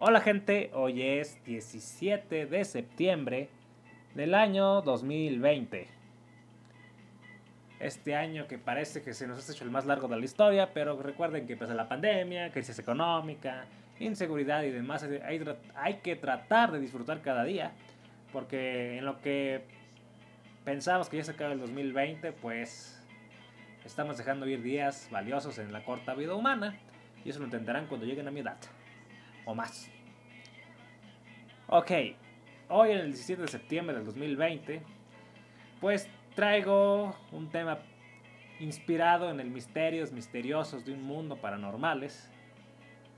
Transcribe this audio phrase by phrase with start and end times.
[0.00, 3.48] Hola gente, hoy es 17 de septiembre
[4.14, 5.88] del año 2020.
[7.80, 10.72] Este año que parece que se nos ha hecho el más largo de la historia,
[10.72, 13.64] pero recuerden que pasa la pandemia, crisis económica,
[13.98, 15.44] inseguridad y demás, hay,
[15.74, 17.72] hay que tratar de disfrutar cada día,
[18.32, 19.64] porque en lo que
[20.64, 23.02] pensamos que ya se acaba el 2020, pues
[23.84, 26.78] estamos dejando ir días valiosos en la corta vida humana,
[27.24, 28.58] y eso lo entenderán cuando lleguen a mi edad
[29.48, 29.90] o más.
[31.68, 31.90] Ok,
[32.68, 34.82] hoy en el 17 de septiembre del 2020,
[35.80, 37.78] pues traigo un tema
[38.60, 42.30] inspirado en el misterios misteriosos de un mundo paranormales.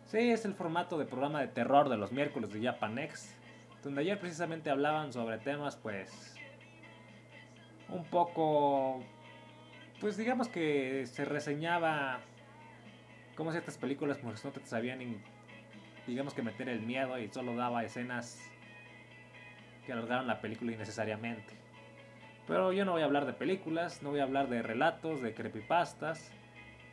[0.06, 3.36] Sí, es el formato de programa de terror de los miércoles de Japanex,
[3.82, 6.36] donde ayer precisamente hablaban sobre temas pues
[7.88, 9.02] un poco
[10.00, 12.20] pues digamos que se reseñaba
[13.34, 15.00] como ciertas películas pues no te sabían
[16.10, 18.40] digamos que meter el miedo y solo daba escenas
[19.86, 21.54] que alargaron la película innecesariamente.
[22.46, 25.34] Pero yo no voy a hablar de películas, no voy a hablar de relatos, de
[25.34, 26.32] creepypastas,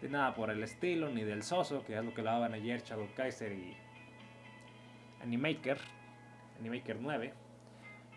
[0.02, 3.08] de nada por el estilo, ni del soso, que es lo que hablaban ayer Shadow
[3.16, 3.75] Kaiser y
[5.23, 5.80] Animaker,
[6.59, 7.33] Animaker 9.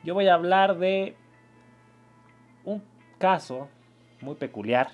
[0.05, 1.17] Yo voy a hablar de
[2.65, 2.83] un
[3.19, 3.71] caso
[4.21, 4.91] muy peculiar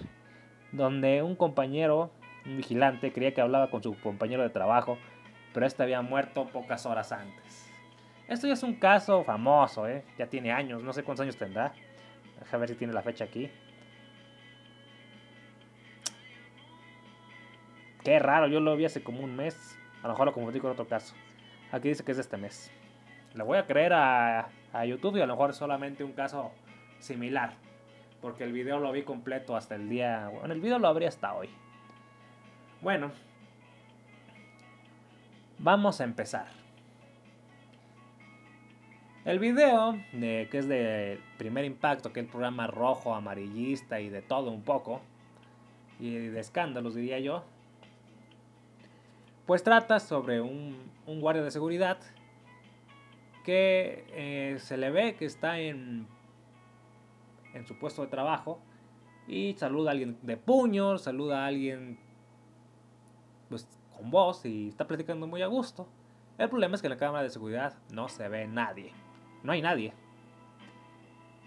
[0.70, 2.12] donde un compañero,
[2.44, 4.98] un vigilante, creía que hablaba con su compañero de trabajo
[5.56, 7.72] pero este había muerto pocas horas antes.
[8.28, 10.04] Esto ya es un caso famoso, ¿eh?
[10.18, 11.72] ya tiene años, no sé cuántos años tendrá.
[12.38, 13.50] Deja ver si tiene la fecha aquí.
[18.04, 19.78] Qué raro, yo lo vi hace como un mes.
[20.02, 21.14] A lo mejor lo confundí con otro caso.
[21.72, 22.70] Aquí dice que es de este mes.
[23.32, 26.52] Le voy a creer a, a YouTube y a lo mejor es solamente un caso
[26.98, 27.54] similar.
[28.20, 30.28] Porque el video lo vi completo hasta el día.
[30.28, 31.48] Bueno, el video lo abrí hasta hoy.
[32.82, 33.10] Bueno,
[35.58, 36.46] Vamos a empezar.
[39.24, 44.08] El video, de, que es de primer impacto, que es el programa rojo, amarillista y
[44.08, 45.00] de todo un poco,
[45.98, 47.42] y de escándalos diría yo,
[49.46, 51.98] pues trata sobre un, guardia de seguridad
[53.44, 56.06] que eh, se le ve que está en,
[57.54, 58.60] en su puesto de trabajo
[59.26, 61.98] y saluda a alguien de puño, saluda a alguien
[63.48, 63.66] pues
[63.96, 65.88] con voz y está platicando muy a gusto.
[66.38, 68.92] El problema es que en la cámara de seguridad no se ve nadie.
[69.42, 69.94] No hay nadie.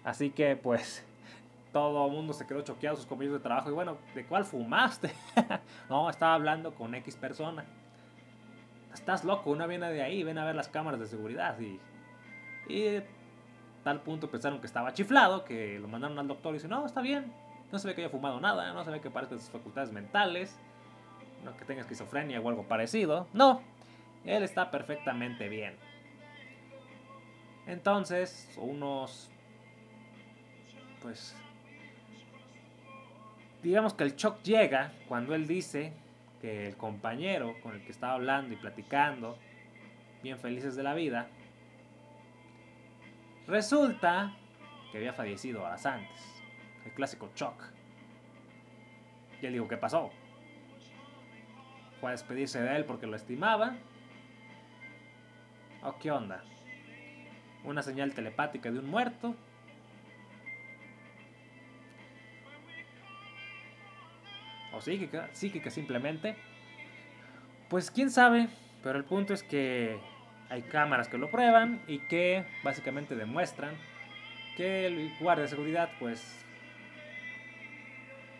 [0.03, 1.05] Así que pues
[1.73, 3.69] todo el mundo se quedó choqueado, sus compañeros de trabajo.
[3.69, 5.13] Y bueno, ¿de cuál fumaste?
[5.89, 7.65] no, estaba hablando con X persona.
[8.93, 11.59] Estás loco, una viene de ahí, ven a ver las cámaras de seguridad.
[11.59, 11.79] Y,
[12.67, 13.01] y
[13.83, 17.01] tal punto pensaron que estaba chiflado, que lo mandaron al doctor y dice, no, está
[17.01, 17.31] bien.
[17.71, 20.59] No se ve que haya fumado nada, no se ve que parezca sus facultades mentales
[21.43, 23.27] no que tenga esquizofrenia o algo parecido.
[23.33, 23.61] No,
[24.25, 25.75] él está perfectamente bien.
[27.67, 29.29] Entonces, unos...
[31.01, 31.35] Pues...
[33.61, 35.93] Digamos que el shock llega cuando él dice
[36.41, 39.37] que el compañero con el que estaba hablando y platicando,
[40.23, 41.27] bien felices de la vida,
[43.47, 44.33] resulta
[44.91, 46.41] que había fallecido horas antes.
[46.85, 47.61] El clásico shock.
[49.41, 50.09] Y él dijo, ¿qué pasó?
[51.99, 53.75] Fue a despedirse de él porque lo estimaba.
[55.83, 56.43] ¿O qué onda?
[57.63, 59.35] Una señal telepática de un muerto.
[64.73, 66.35] O psíquica, psíquica simplemente.
[67.69, 68.49] Pues quién sabe,
[68.83, 69.99] pero el punto es que
[70.49, 73.75] hay cámaras que lo prueban y que básicamente demuestran
[74.57, 76.45] que el guardia de seguridad pues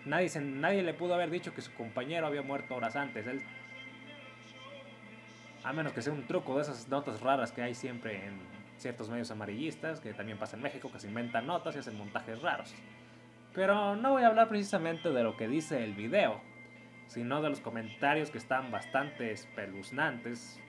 [0.09, 3.27] Nadie, nadie le pudo haber dicho que su compañero había muerto horas antes.
[3.27, 3.43] Él,
[5.63, 8.39] a menos que sea un truco de esas notas raras que hay siempre en
[8.77, 12.41] ciertos medios amarillistas, que también pasa en México, que se inventan notas y hacen montajes
[12.41, 12.73] raros.
[13.53, 16.41] Pero no voy a hablar precisamente de lo que dice el video,
[17.05, 20.59] sino de los comentarios que están bastante espeluznantes.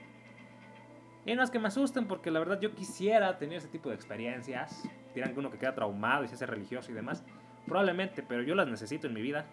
[1.25, 3.95] Y no es que me asusten, porque la verdad yo quisiera tener ese tipo de
[3.95, 4.87] experiencias.
[5.15, 7.23] Dirán que uno que queda traumado y se hace religioso y demás.
[7.65, 9.45] Probablemente, pero yo las necesito en mi vida.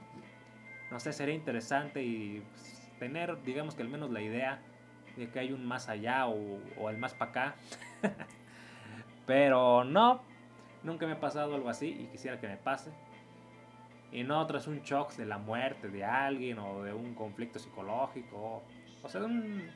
[0.91, 4.61] No sé, sería interesante y pues, tener, digamos que al menos la idea
[5.17, 7.55] de que hay un más allá o, el más para acá.
[9.27, 10.23] pero no,
[10.83, 12.91] nunca me ha pasado algo así y quisiera que me pase.
[14.11, 18.63] Y no tras un shock de la muerte de alguien o de un conflicto psicológico.
[19.03, 19.71] O sea, de un,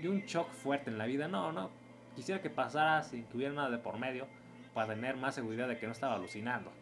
[0.00, 1.28] de un shock fuerte en la vida.
[1.28, 1.70] No, no.
[2.16, 4.26] Quisiera que pasara sin que hubiera nada de por medio
[4.74, 6.72] para tener más seguridad de que no estaba alucinando.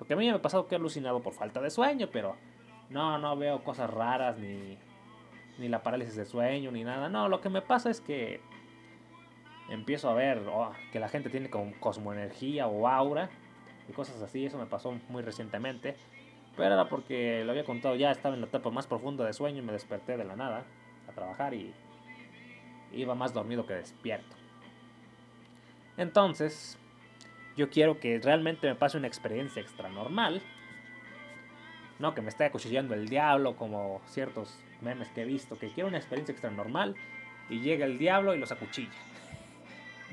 [0.00, 2.34] Porque a mí me ha pasado que he alucinado por falta de sueño, pero
[2.88, 4.78] no, no veo cosas raras ni,
[5.58, 7.10] ni la parálisis de sueño, ni nada.
[7.10, 8.40] No, lo que me pasa es que
[9.68, 13.28] empiezo a ver oh, que la gente tiene como cosmoenergía o aura
[13.90, 14.46] y cosas así.
[14.46, 15.96] Eso me pasó muy recientemente.
[16.56, 19.58] Pero era porque lo había contado ya, estaba en la etapa más profunda de sueño
[19.58, 20.64] y me desperté de la nada
[21.10, 21.74] a trabajar y
[22.92, 24.34] iba más dormido que despierto.
[25.98, 26.79] Entonces,
[27.56, 30.42] yo quiero que realmente me pase una experiencia extra normal.
[31.98, 35.58] No que me esté acuchillando el diablo como ciertos memes que he visto.
[35.58, 36.96] Que quiero una experiencia extra normal
[37.48, 38.90] y llega el diablo y los acuchilla.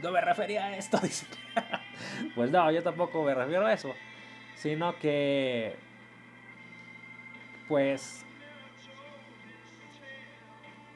[0.01, 1.25] No me refería a esto, dice.
[2.35, 3.95] pues no, yo tampoco me refiero a eso.
[4.53, 5.75] Sino que...
[7.67, 8.23] Pues...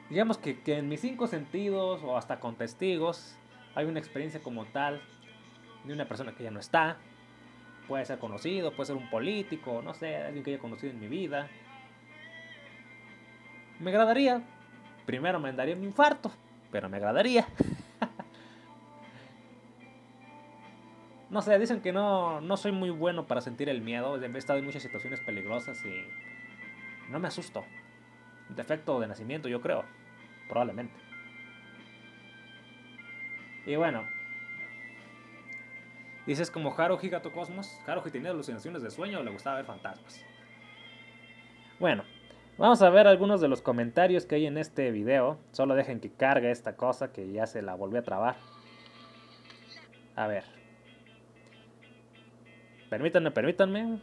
[0.08, 3.36] Digamos que, que en mis cinco sentidos o hasta con testigos
[3.74, 5.02] hay una experiencia como tal
[5.84, 6.98] de una persona que ya no está.
[7.88, 11.08] Puede ser conocido, puede ser un político, no sé, alguien que haya conocido en mi
[11.08, 11.50] vida.
[13.80, 14.42] Me agradaría.
[15.06, 16.32] Primero me daría un infarto,
[16.72, 17.48] pero me agradaría.
[21.30, 24.22] no sé, dicen que no, no soy muy bueno para sentir el miedo.
[24.22, 27.66] He estado en muchas situaciones peligrosas y no me asusto.
[28.50, 29.84] Defecto de nacimiento, yo creo.
[30.48, 30.94] Probablemente.
[33.66, 34.06] Y bueno,
[36.32, 37.78] Dices como Haruhi Gato Cosmos.
[37.86, 40.24] Haruhi tenía alucinaciones de sueño o le gustaba ver fantasmas.
[41.78, 42.06] Bueno,
[42.58, 45.40] vamos a ver algunos de los comentarios que hay en este video.
[45.52, 48.38] Solo dejen que cargue esta cosa que ya se la volvió a trabar.
[50.16, 50.46] A ver.
[52.90, 54.00] Permítanme, permítanme.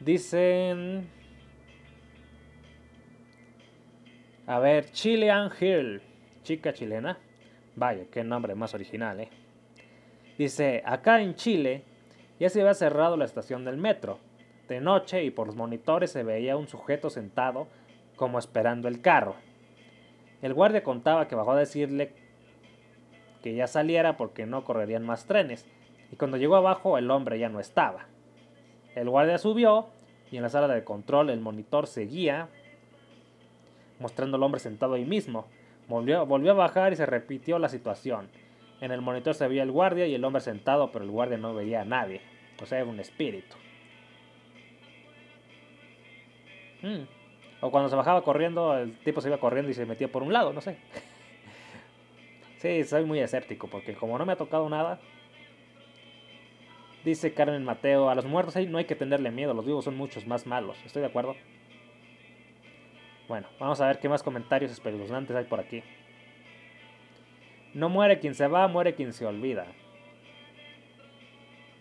[0.00, 1.10] Dicen...
[4.46, 6.00] A ver, Chilean Hill
[6.42, 7.18] chica chilena.
[7.76, 9.28] Vaya, qué nombre más original, ¿eh?
[10.38, 11.84] Dice, acá en Chile
[12.40, 14.18] ya se había cerrado la estación del metro.
[14.68, 17.68] De noche y por los monitores se veía un sujeto sentado
[18.16, 19.36] como esperando el carro.
[20.40, 22.12] El guardia contaba que bajó a decirle
[23.42, 25.66] que ya saliera porque no correrían más trenes.
[26.10, 28.06] Y cuando llegó abajo el hombre ya no estaba.
[28.94, 29.88] El guardia subió
[30.30, 32.48] y en la sala de control el monitor seguía
[33.98, 35.46] mostrando al hombre sentado ahí mismo.
[35.88, 38.28] Volvió, a bajar y se repitió la situación.
[38.80, 41.54] En el monitor se veía el guardia y el hombre sentado, pero el guardia no
[41.54, 42.20] veía a nadie.
[42.60, 43.56] O sea, era un espíritu.
[46.82, 47.04] Hmm.
[47.60, 50.32] O cuando se bajaba corriendo, el tipo se iba corriendo y se metía por un
[50.32, 50.76] lado, no sé.
[52.58, 54.98] sí, soy muy escéptico, porque como no me ha tocado nada,
[57.04, 60.26] dice Carmen Mateo, a los muertos no hay que tenerle miedo, los vivos son muchos
[60.26, 60.76] más malos.
[60.84, 61.36] Estoy de acuerdo.
[63.32, 65.82] Bueno, vamos a ver qué más comentarios espeluznantes hay por aquí.
[67.72, 69.64] No muere quien se va, muere quien se olvida.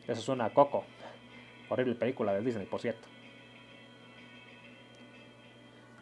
[0.07, 0.86] Eso suena a Coco.
[1.68, 3.06] Horrible película de Disney, por cierto.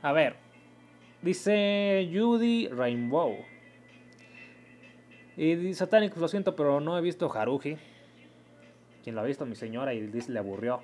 [0.03, 0.35] A ver.
[1.23, 3.35] Dice Judy Rainbow.
[5.35, 7.75] Y dice Satanic, lo siento, pero no he visto Haruji.
[9.03, 10.83] Quien lo ha visto, mi señora, y le aburrió.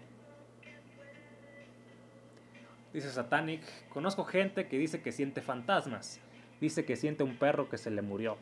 [2.95, 6.21] Dice Satanic, conozco gente que dice que siente fantasmas.
[6.61, 8.37] Dice que siente un perro que se le murió.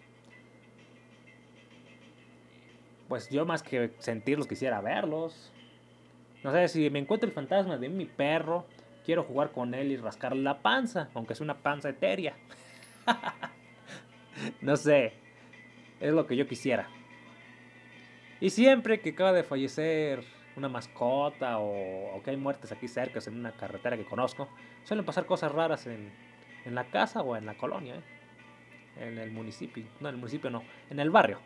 [3.08, 5.52] Pues yo más que sentirlos quisiera verlos.
[6.44, 8.68] No sé, si me encuentro el fantasma de mi perro,
[9.04, 12.36] quiero jugar con él y rascarle la panza, aunque es una panza etérea.
[14.62, 15.14] no sé,
[16.00, 16.88] es lo que yo quisiera.
[18.40, 20.24] Y siempre que acaba de fallecer
[20.56, 24.48] una mascota o, que hay muertes aquí cerca, en una carretera que conozco,
[24.84, 26.12] suelen pasar cosas raras en,
[26.66, 28.02] en la casa o en la colonia, ¿eh?
[29.00, 31.40] en el municipio, no, en el municipio no, en el barrio.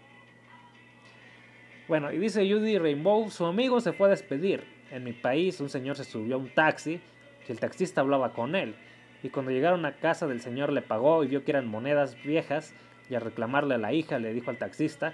[1.87, 4.65] Bueno, y dice Judy Rainbow, su amigo se fue a despedir.
[4.91, 6.99] En mi país un señor se subió a un taxi
[7.47, 8.75] y el taxista hablaba con él.
[9.23, 12.75] Y cuando llegaron a casa del señor le pagó y vio que eran monedas viejas
[13.09, 15.13] y al reclamarle a la hija le dijo al taxista,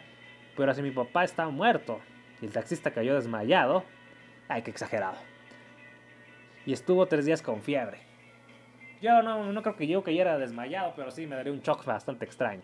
[0.57, 2.01] pero así mi papá está muerto
[2.41, 3.83] y el taxista cayó desmayado.
[4.47, 5.17] Ay, qué exagerado.
[6.65, 7.99] Y estuvo tres días con fiebre.
[9.01, 12.63] Yo no, creo que yo cayera desmayado, pero sí me daría un shock bastante extraño.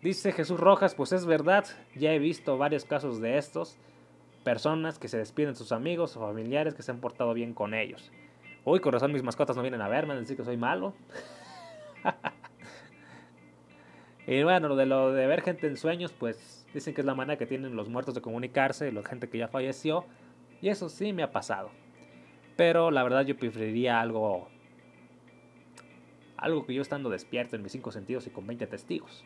[0.00, 1.64] Dice Jesús Rojas, pues es verdad,
[1.96, 3.78] ya he visto varios casos de estos,
[4.44, 7.74] personas que se despiden de sus amigos o familiares que se han portado bien con
[7.74, 8.12] ellos.
[8.64, 10.94] Uy, con razón mis mascotas no vienen a verme, decir que soy malo.
[14.26, 17.14] Y bueno, lo de lo de ver gente en sueños, pues dicen que es la
[17.14, 20.06] manera que tienen los muertos de comunicarse, la gente que ya falleció.
[20.62, 21.70] Y eso sí me ha pasado.
[22.56, 24.48] Pero la verdad yo preferiría algo
[26.36, 29.24] algo que yo estando despierto en mis cinco sentidos y con 20 testigos.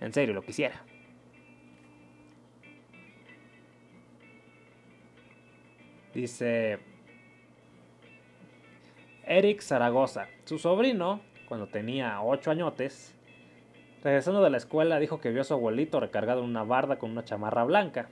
[0.00, 0.82] En serio, lo quisiera.
[6.12, 6.78] Dice
[9.24, 10.28] Eric Zaragoza.
[10.44, 13.14] Su sobrino, cuando tenía 8 añotes,
[14.02, 17.10] regresando de la escuela, dijo que vio a su abuelito recargado en una barda con
[17.10, 18.08] una chamarra blanca,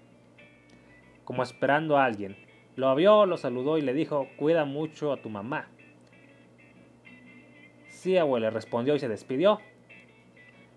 [1.24, 2.36] como esperando a alguien.
[2.76, 5.68] Lo vio, lo saludó y le dijo, cuida mucho a tu mamá.
[7.88, 9.58] Sí, abuelo, respondió y se despidió.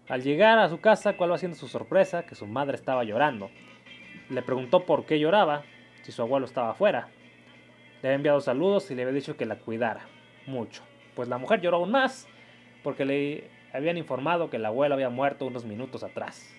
[0.08, 2.24] Al llegar a su casa, ¿cuál va siendo su sorpresa?
[2.26, 3.50] Que su madre estaba llorando.
[4.30, 5.64] Le preguntó por qué lloraba,
[6.04, 7.10] si su abuelo estaba afuera.
[8.02, 10.06] Le había enviado saludos y le había dicho que la cuidara
[10.48, 10.82] mucho.
[11.14, 12.30] Pues la mujer lloró aún más
[12.84, 16.54] porque le habían informado que el abuelo había muerto unos minutos atrás.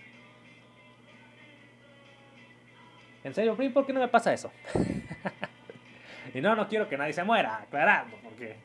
[3.22, 4.52] En serio, ¿por qué no me pasa eso?
[6.34, 8.56] y no, no quiero que nadie se muera, aclarando, porque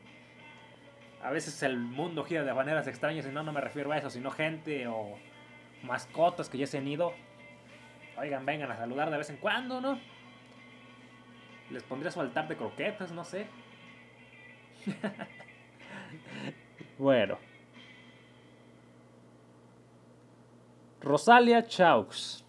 [1.22, 4.10] a veces el mundo gira de maneras extrañas y no, no me refiero a eso,
[4.10, 5.18] sino gente o
[5.82, 7.14] mascotas que ya se han ido.
[8.18, 9.98] Oigan, vengan a saludar de vez en cuando, ¿no?
[11.70, 13.46] Les pondría su altar de croquetas, no sé.
[16.98, 17.49] bueno.
[21.02, 22.44] Rosalia Chaux.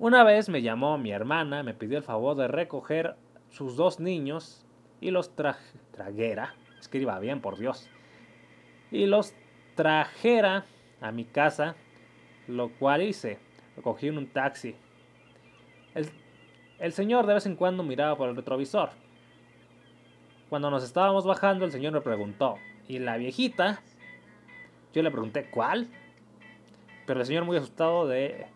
[0.00, 3.14] Una vez me llamó mi hermana, me pidió el favor de recoger
[3.50, 4.66] sus dos niños
[5.00, 7.88] y los traje trajera, escriba bien por Dios,
[8.90, 9.32] y los
[9.76, 10.66] trajera
[11.00, 11.76] a mi casa,
[12.48, 13.38] lo cual hice,
[13.76, 14.74] lo cogí en un taxi.
[16.80, 18.90] El señor de vez en cuando miraba por el retrovisor.
[20.48, 22.56] Cuando nos estábamos bajando, el señor me preguntó,
[22.88, 23.80] ¿y la viejita?
[24.92, 25.88] Yo le pregunté, ¿cuál?
[27.06, 28.46] Pero el señor muy asustado de...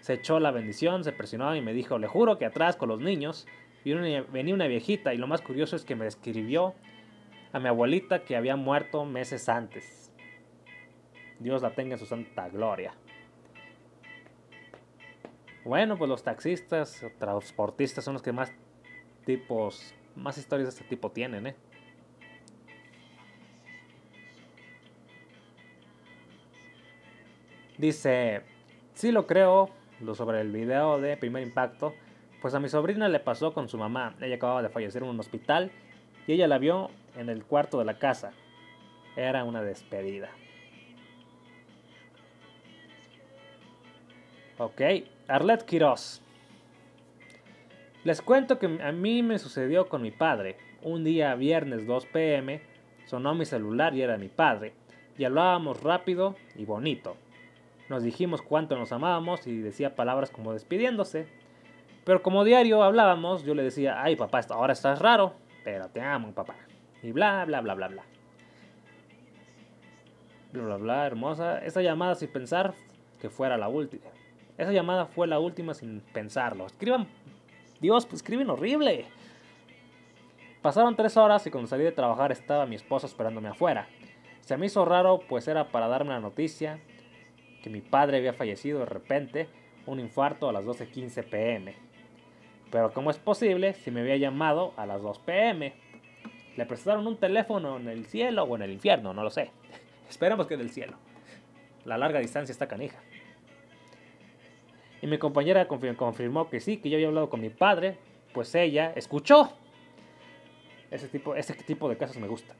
[0.00, 3.00] Se echó la bendición, se presionó y me dijo, le juro que atrás con los
[3.00, 3.46] niños
[3.84, 6.74] venía una viejita y lo más curioso es que me describió
[7.52, 10.12] a mi abuelita que había muerto meses antes.
[11.38, 12.94] Dios la tenga en su santa gloria.
[15.64, 18.52] Bueno, pues los taxistas, transportistas son los que más
[19.24, 21.56] tipos, más historias de este tipo tienen, ¿eh?
[27.84, 28.40] Dice,
[28.94, 29.68] sí lo creo,
[30.00, 31.92] lo sobre el video de primer impacto,
[32.40, 34.14] pues a mi sobrina le pasó con su mamá.
[34.22, 35.70] Ella acababa de fallecer en un hospital
[36.26, 38.32] y ella la vio en el cuarto de la casa.
[39.16, 40.30] Era una despedida.
[44.56, 44.80] Ok,
[45.28, 46.22] Arlette Quiroz.
[48.02, 50.56] Les cuento que a mí me sucedió con mi padre.
[50.80, 52.62] Un día, viernes 2 pm,
[53.04, 54.72] sonó mi celular y era mi padre.
[55.18, 57.18] Y hablábamos rápido y bonito.
[57.88, 61.26] Nos dijimos cuánto nos amábamos y decía palabras como despidiéndose.
[62.04, 66.32] Pero como diario hablábamos, yo le decía, ay papá, ahora estás raro, pero te amo,
[66.32, 66.54] papá.
[67.02, 68.02] Y bla, bla, bla, bla, bla.
[70.52, 71.58] Bla, bla, bla, hermosa.
[71.58, 72.74] Esa llamada sin pensar
[73.20, 74.06] que fuera la última.
[74.56, 76.66] Esa llamada fue la última sin pensarlo.
[76.66, 77.08] Escriban,
[77.80, 79.06] Dios, pues escriben horrible.
[80.62, 83.88] Pasaron tres horas y cuando salí de trabajar estaba mi esposa esperándome afuera.
[84.40, 86.80] Se me hizo raro, pues era para darme la noticia
[87.64, 89.48] que mi padre había fallecido de repente,
[89.86, 91.74] un infarto a las 12.15 pm.
[92.70, 95.72] Pero ¿cómo es posible si me había llamado a las 2 pm?
[96.58, 99.50] Le prestaron un teléfono en el cielo o en el infierno, no lo sé.
[100.10, 100.98] Esperemos que en el cielo.
[101.86, 102.98] La larga distancia está canija.
[105.00, 107.96] Y mi compañera confirmó que sí, que yo había hablado con mi padre,
[108.34, 109.54] pues ella escuchó.
[110.90, 112.54] Ese tipo, ese tipo de casos me gusta.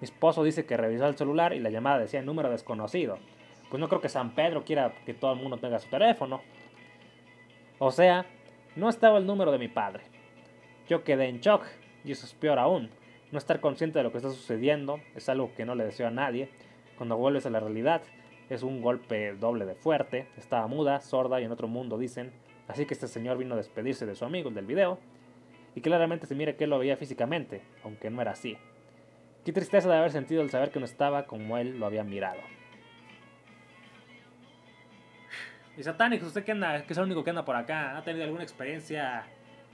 [0.00, 3.20] Mi esposo dice que revisó el celular y la llamada decía número desconocido.
[3.70, 6.42] Pues no creo que San Pedro quiera que todo el mundo tenga su teléfono.
[7.78, 8.26] O sea,
[8.76, 10.02] no estaba el número de mi padre.
[10.88, 11.64] Yo quedé en shock,
[12.04, 12.90] y eso es peor aún.
[13.30, 16.10] No estar consciente de lo que está sucediendo es algo que no le deseo a
[16.10, 16.48] nadie.
[16.98, 18.02] Cuando vuelves a la realidad,
[18.48, 20.26] es un golpe doble de fuerte.
[20.36, 22.32] Estaba muda, sorda y en otro mundo, dicen.
[22.66, 24.98] Así que este señor vino a despedirse de su amigo, el del video.
[25.76, 28.58] Y claramente se mira que él lo veía físicamente, aunque no era así.
[29.44, 32.40] Qué tristeza de haber sentido el saber que no estaba como él lo había mirado.
[35.80, 36.82] Y Satánicos, ¿usted qué anda?
[36.82, 37.96] Que es el único que anda por acá.
[37.96, 39.24] ¿Ha tenido alguna experiencia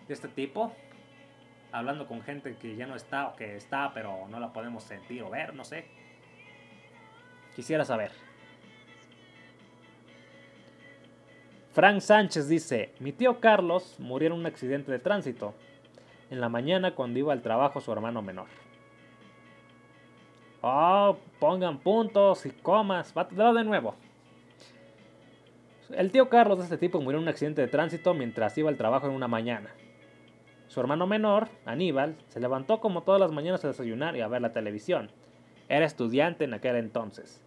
[0.06, 0.72] de este tipo?
[1.72, 5.25] Hablando con gente que ya no está o que está, pero no la podemos sentir
[5.25, 5.84] o ver, no sé.
[7.56, 8.12] Quisiera saber.
[11.72, 15.54] Frank Sánchez dice, mi tío Carlos murió en un accidente de tránsito.
[16.30, 18.46] En la mañana cuando iba al trabajo su hermano menor.
[20.60, 23.12] Oh, pongan puntos y comas.
[23.12, 23.96] Va de nuevo.
[25.90, 28.76] El tío Carlos de este tipo murió en un accidente de tránsito mientras iba al
[28.76, 29.71] trabajo en una mañana.
[30.66, 34.43] Su hermano menor, Aníbal, se levantó como todas las mañanas a desayunar y a ver
[34.43, 35.11] la televisión.
[35.69, 37.43] Era estudiante en aquel entonces.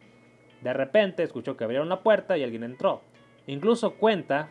[0.61, 3.01] De repente escuchó que abrieron la puerta y alguien entró.
[3.45, 4.49] Incluso cuenta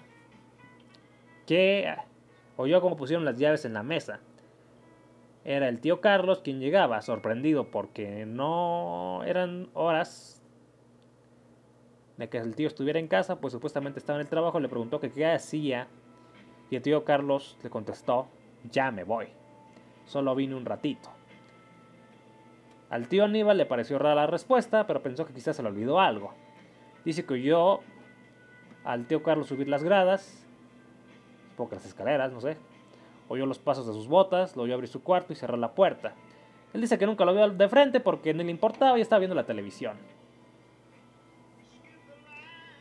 [1.46, 1.94] que
[2.56, 4.20] oyó cómo pusieron las llaves en la mesa.
[5.44, 10.37] Era el tío Carlos quien llegaba, sorprendido porque no eran horas
[12.18, 15.00] de que el tío estuviera en casa, pues supuestamente estaba en el trabajo, le preguntó
[15.00, 15.86] que qué hacía
[16.70, 18.26] y el tío Carlos le contestó,
[18.70, 19.28] ya me voy,
[20.04, 21.10] solo vine un ratito.
[22.90, 26.00] Al tío Aníbal le pareció rara la respuesta, pero pensó que quizás se le olvidó
[26.00, 26.32] algo.
[27.04, 27.80] Dice que oyó
[28.84, 30.44] al tío Carlos subir las gradas,
[31.56, 32.56] pocas escaleras, no sé.
[33.28, 36.14] Oyó los pasos de sus botas, lo oyó abrir su cuarto y cerrar la puerta.
[36.72, 39.34] Él dice que nunca lo vio de frente porque no le importaba y estaba viendo
[39.34, 39.96] la televisión.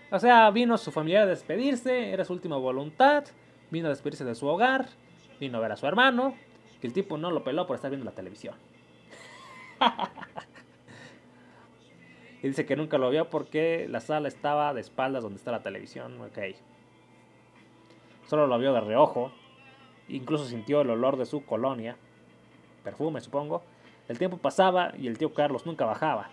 [0.10, 3.26] O sea, vino su familiar a despedirse, era su última voluntad,
[3.70, 4.88] vino a despedirse de su hogar,
[5.40, 6.34] vino a ver a su hermano,
[6.80, 8.56] que el tipo no lo peló por estar viendo la televisión.
[12.42, 15.62] y dice que nunca lo vio porque la sala estaba de espaldas donde está la
[15.62, 16.22] televisión.
[16.22, 16.38] Ok.
[18.28, 19.32] Solo lo vio de reojo.
[20.08, 21.98] Incluso sintió el olor de su colonia.
[22.84, 23.64] Perfume, supongo.
[24.08, 26.30] El tiempo pasaba y el tío Carlos nunca bajaba.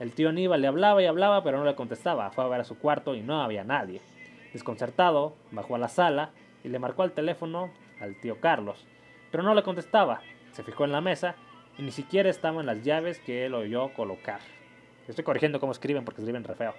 [0.00, 2.30] El tío Aníbal le hablaba y hablaba, pero no le contestaba.
[2.30, 4.00] Fue a ver a su cuarto y no había nadie.
[4.52, 6.30] Desconcertado, bajó a la sala
[6.64, 7.70] y le marcó al teléfono
[8.00, 8.86] al tío Carlos,
[9.30, 10.20] pero no le contestaba.
[10.52, 11.36] Se fijó en la mesa
[11.78, 14.40] y ni siquiera estaban las llaves que él oyó colocar.
[15.08, 16.74] Estoy corrigiendo cómo escriben porque escriben re feo.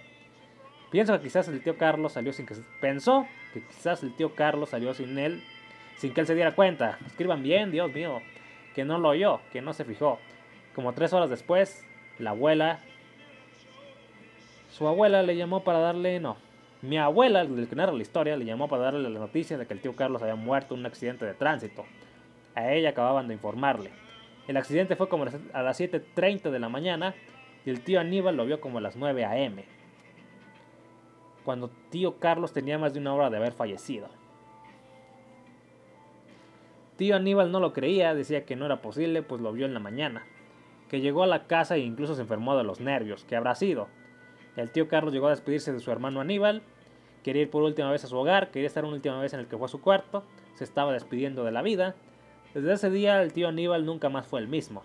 [0.89, 4.69] Pienso que quizás el tío Carlos salió sin que pensó que quizás el tío Carlos
[4.69, 5.43] salió sin él,
[5.97, 6.97] sin que él se diera cuenta.
[7.05, 8.21] Escriban bien, Dios mío,
[8.73, 10.19] que no lo oyó, que no se fijó.
[10.73, 11.85] Como tres horas después,
[12.19, 12.79] la abuela
[14.75, 16.35] su abuela le llamó para darle, no,
[16.81, 19.73] mi abuela, el que narra la historia, le llamó para darle la noticia de que
[19.73, 21.85] el tío Carlos había muerto en un accidente de tránsito.
[22.55, 23.91] A ella acababan de informarle.
[24.49, 27.15] El accidente fue como a las 7.30 de la mañana
[27.65, 29.63] y el tío Aníbal lo vio como a las 9 a.m.
[31.45, 34.09] Cuando tío Carlos tenía más de una hora de haber fallecido.
[36.97, 39.79] Tío Aníbal no lo creía, decía que no era posible, pues lo vio en la
[39.79, 40.25] mañana.
[40.89, 43.87] Que llegó a la casa e incluso se enfermó de los nervios, que habrá sido.
[44.55, 46.61] El tío Carlos llegó a despedirse de su hermano Aníbal,
[47.23, 49.47] quería ir por última vez a su hogar, quería estar una última vez en el
[49.47, 50.23] que fue a su cuarto,
[50.55, 51.95] se estaba despidiendo de la vida.
[52.53, 54.83] Desde ese día el tío Aníbal nunca más fue el mismo.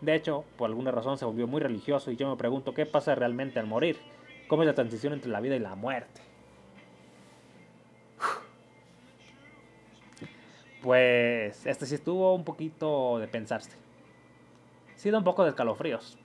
[0.00, 3.14] De hecho, por alguna razón se volvió muy religioso y yo me pregunto qué pasa
[3.14, 3.98] realmente al morir,
[4.48, 6.22] cómo es la transición entre la vida y la muerte.
[10.82, 13.76] Pues este sí estuvo un poquito de pensarse.
[14.96, 16.16] Sí da un poco de escalofríos.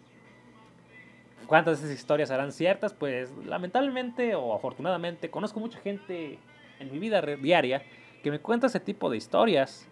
[1.47, 2.93] ¿Cuántas de esas historias serán ciertas?
[2.93, 6.39] Pues lamentablemente o afortunadamente conozco mucha gente
[6.79, 7.84] en mi vida diaria
[8.23, 9.88] que me cuenta ese tipo de historias.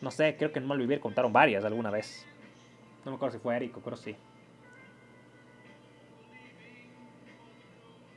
[0.00, 2.26] No sé, creo que en Malvivir contaron varias alguna vez.
[3.04, 4.16] No me acuerdo si fue Eric, pero sí.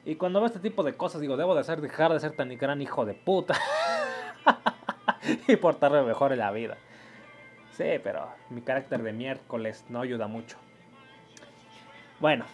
[0.05, 2.49] Y cuando veo este tipo de cosas digo, debo de ser, dejar de ser tan
[2.57, 3.55] gran hijo de puta.
[5.47, 6.77] y portarme mejor en la vida.
[7.71, 10.57] Sí, pero mi carácter de miércoles no ayuda mucho.
[12.23, 12.45] Bueno.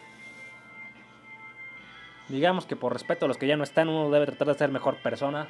[2.27, 4.71] Digamos que por respeto a los que ya no están, uno debe tratar de ser
[4.71, 5.47] mejor personas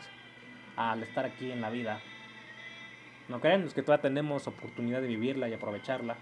[0.75, 2.01] al estar aquí en la vida.
[3.29, 6.17] No creen los que todavía tenemos oportunidad de vivirla y aprovecharla,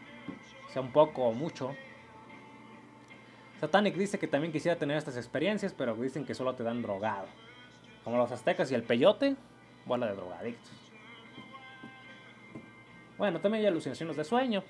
[0.72, 1.76] sea un poco o mucho.
[3.60, 7.26] Satanic dice que también quisiera tener estas experiencias, pero dicen que solo te dan drogado.
[8.04, 9.36] Como los aztecas y el peyote,
[9.88, 10.72] bola de drogadictos.
[13.18, 14.64] Bueno, también hay alucinaciones de sueño,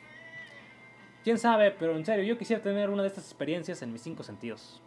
[1.27, 4.23] Quién sabe, pero en serio, yo quisiera tener una de estas experiencias en mis cinco
[4.23, 4.81] sentidos.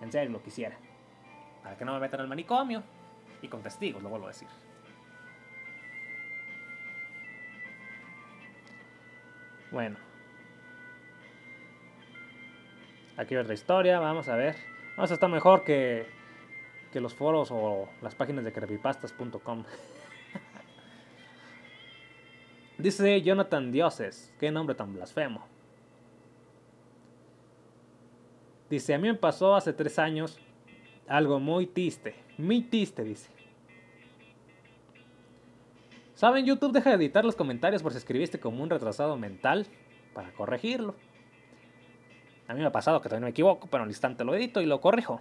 [0.00, 0.76] En serio, lo quisiera.
[1.60, 2.84] Para que no me metan al manicomio.
[3.42, 4.46] Y con testigos, lo vuelvo a decir.
[9.72, 9.96] Bueno.
[13.16, 14.54] Aquí otra historia, vamos a ver.
[14.96, 16.06] Vamos a estar mejor que,
[16.92, 19.64] que los foros o las páginas de creepypastas.com.
[22.78, 25.44] Dice Jonathan Dioses, qué nombre tan blasfemo.
[28.70, 30.38] Dice, a mí me pasó hace tres años
[31.08, 33.30] algo muy triste, muy triste, dice.
[36.14, 36.46] ¿Saben?
[36.46, 39.66] YouTube deja de editar los comentarios por si escribiste como un retrasado mental
[40.12, 40.94] para corregirlo.
[42.46, 44.66] A mí me ha pasado que también me equivoco, pero al instante lo edito y
[44.66, 45.20] lo corrijo.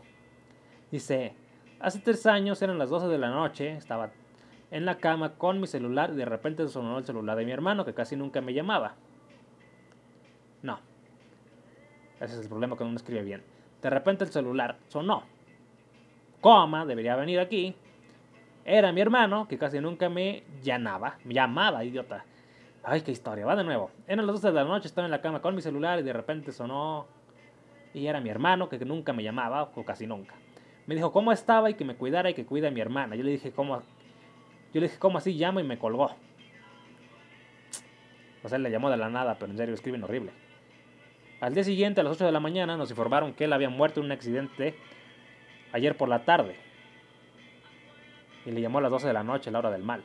[0.91, 1.33] Dice,
[1.79, 4.11] hace tres años eran las 12 de la noche, estaba
[4.71, 7.85] en la cama con mi celular y de repente sonó el celular de mi hermano
[7.85, 8.95] que casi nunca me llamaba.
[10.61, 10.79] No.
[12.19, 13.43] Ese es el problema cuando uno escribe bien.
[13.81, 15.23] De repente el celular sonó.
[16.41, 17.75] Coma, debería venir aquí.
[18.65, 21.17] Era mi hermano que casi nunca me llamaba.
[21.23, 22.25] Me llamaba, idiota.
[22.83, 23.45] Ay, qué historia.
[23.45, 23.91] Va de nuevo.
[24.07, 26.13] Eran las 12 de la noche, estaba en la cama con mi celular y de
[26.13, 27.07] repente sonó.
[27.93, 30.35] Y era mi hermano que nunca me llamaba, o casi nunca.
[30.85, 33.15] Me dijo cómo estaba y que me cuidara y que cuide a mi hermana.
[33.15, 33.81] Yo le dije cómo,
[34.73, 36.15] yo le dije cómo así llamo y me colgó.
[38.43, 40.31] O sea, le llamó de la nada, pero en serio escriben horrible.
[41.39, 43.99] Al día siguiente, a las 8 de la mañana, nos informaron que él había muerto
[43.99, 44.75] en un accidente
[45.71, 46.55] ayer por la tarde.
[48.45, 50.03] Y le llamó a las 12 de la noche, la hora del mal.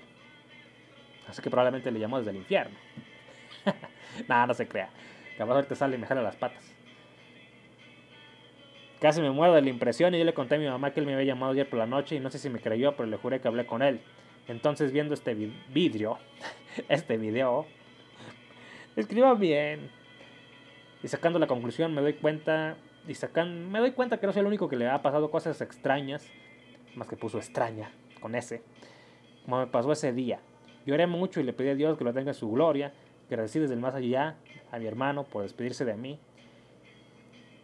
[1.29, 2.77] Así que probablemente le llamó desde el infierno.
[4.29, 4.90] Nada, no se crea.
[5.38, 6.75] Capaz ahorita sale y me jala las patas.
[9.01, 11.07] Casi me muero de la impresión y yo le conté a mi mamá que él
[11.07, 13.16] me había llamado ayer por la noche y no sé si me creyó, pero le
[13.16, 14.01] juré que hablé con él.
[14.48, 16.18] Entonces viendo este vidrio,
[16.88, 17.66] este video,
[18.96, 19.90] escriba bien.
[21.02, 22.76] Y sacando la conclusión me doy cuenta,
[23.09, 25.61] y sacan, me doy cuenta que no soy el único que le ha pasado cosas
[25.61, 26.28] extrañas,
[26.94, 28.62] más que puso extraña, con ese,
[29.44, 30.40] como me pasó ese día.
[30.87, 32.92] Lloré mucho y le pedí a Dios que lo tenga en su gloria,
[33.37, 34.37] recibe desde el más allá
[34.70, 36.18] a mi hermano por despedirse de mí.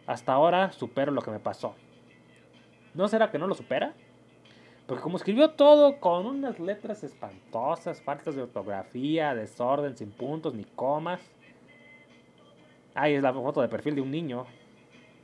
[0.07, 1.75] Hasta ahora supero lo que me pasó.
[2.93, 3.93] ¿No será que no lo supera?
[4.89, 10.63] Porque como escribió todo con unas letras espantosas, faltas de ortografía, desorden, sin puntos ni
[10.63, 11.21] comas.
[12.95, 14.47] Ahí es la foto de perfil de un niño.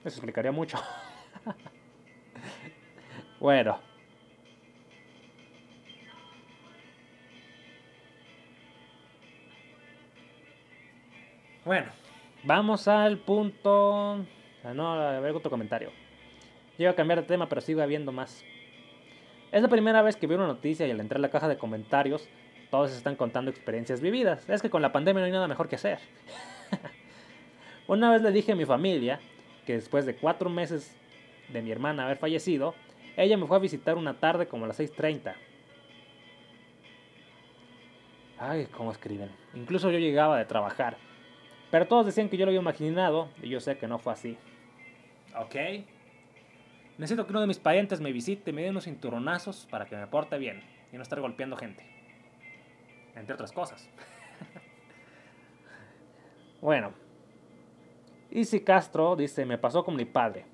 [0.01, 0.77] Eso explicaría mucho.
[3.39, 3.79] bueno.
[11.65, 11.87] Bueno,
[12.43, 14.23] vamos al punto.
[14.63, 15.89] Ah, no, a ver otro comentario.
[16.77, 18.45] Yo a cambiar de tema, pero sigo habiendo más.
[19.51, 21.57] Es la primera vez que veo una noticia y al entrar a la caja de
[21.57, 22.27] comentarios,
[22.69, 24.49] todos están contando experiencias vividas.
[24.49, 25.99] Es que con la pandemia no hay nada mejor que hacer.
[27.87, 29.19] una vez le dije a mi familia
[29.65, 30.95] que después de cuatro meses
[31.49, 32.75] de mi hermana haber fallecido,
[33.17, 35.33] ella me fue a visitar una tarde como a las 6.30.
[38.37, 39.29] Ay, cómo escriben.
[39.53, 40.97] Incluso yo llegaba de trabajar
[41.75, 44.37] pero todos decían que yo lo había imaginado y yo sé que no fue así.
[45.37, 45.55] Ok.
[46.97, 50.07] Necesito que uno de mis parientes me visite, me dé unos cinturonazos para que me
[50.07, 51.85] porte bien y no estar golpeando gente.
[53.15, 53.89] Entre otras cosas.
[56.61, 56.93] bueno.
[58.31, 60.45] Easy Castro dice, me pasó con mi padre.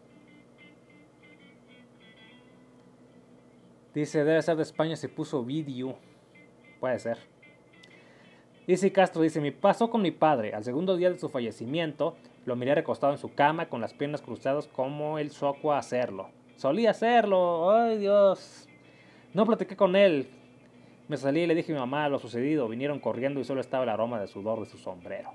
[3.93, 5.97] Dice, debe ser de España, se puso vídeo.
[6.79, 7.30] Puede ser.
[8.67, 10.53] Dice Castro dice, mi pasó con mi padre.
[10.53, 14.21] Al segundo día de su fallecimiento, lo miré recostado en su cama con las piernas
[14.21, 16.29] cruzadas como el soco a hacerlo.
[16.55, 18.67] Solía hacerlo, ay Dios.
[19.33, 20.27] No platiqué con él.
[21.07, 22.67] Me salí y le dije a mi mamá lo sucedido.
[22.67, 25.31] Vinieron corriendo y solo estaba el aroma de sudor de su sombrero.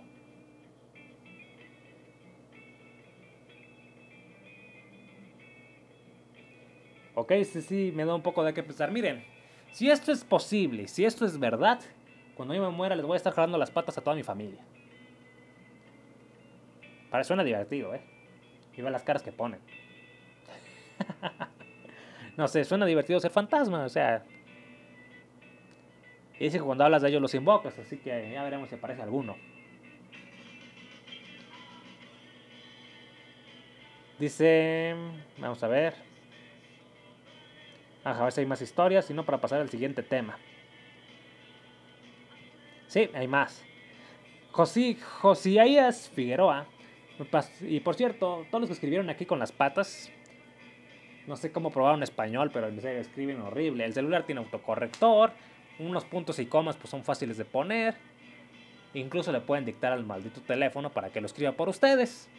[7.15, 8.93] Ok, sí, sí, me da un poco de qué pensar.
[8.93, 9.25] Miren,
[9.73, 11.81] si esto es posible, si esto es verdad,
[12.37, 14.63] cuando yo me muera les voy a estar jalando las patas a toda mi familia.
[17.11, 18.03] Para suena divertido, ¿eh?
[18.77, 19.61] Y ve las caras que ponen.
[22.37, 24.23] no sé, suena divertido ser fantasma, o sea.
[26.39, 29.01] Y dice que cuando hablas de ellos los invocas, así que ya veremos si aparece
[29.01, 29.35] alguno.
[34.19, 34.95] Dice,
[35.39, 35.95] vamos a ver.
[38.05, 40.39] Ajá, a ver si hay más historias, sino para pasar al siguiente tema.
[42.97, 43.63] Sí, hay más.
[44.53, 46.65] José, Josías Figueroa.
[47.61, 50.11] Y por cierto, todos los que escribieron aquí con las patas,
[51.27, 53.85] no sé cómo probaron español, pero en serio escriben horrible.
[53.85, 55.33] El celular tiene autocorrector,
[55.79, 57.97] unos puntos y comas pues son fáciles de poner.
[58.95, 62.31] Incluso le pueden dictar al maldito teléfono para que lo escriba por ustedes.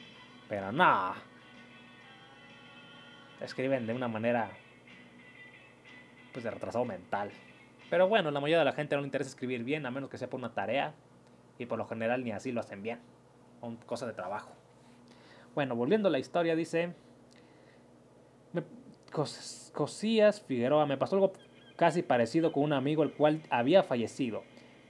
[0.50, 1.14] Pero no.
[3.42, 4.50] Escriben de una manera
[6.34, 7.30] pues de retrasado mental.
[7.90, 10.18] Pero bueno, la mayoría de la gente no le interesa escribir bien, a menos que
[10.18, 10.94] sea por una tarea.
[11.58, 13.00] Y por lo general ni así lo hacen bien.
[13.62, 14.52] Son cosa de trabajo.
[15.56, 16.94] Bueno, volviendo a la historia, dice...
[19.74, 21.34] Cosías Figueroa, me pasó algo
[21.76, 24.44] casi parecido con un amigo el cual había fallecido.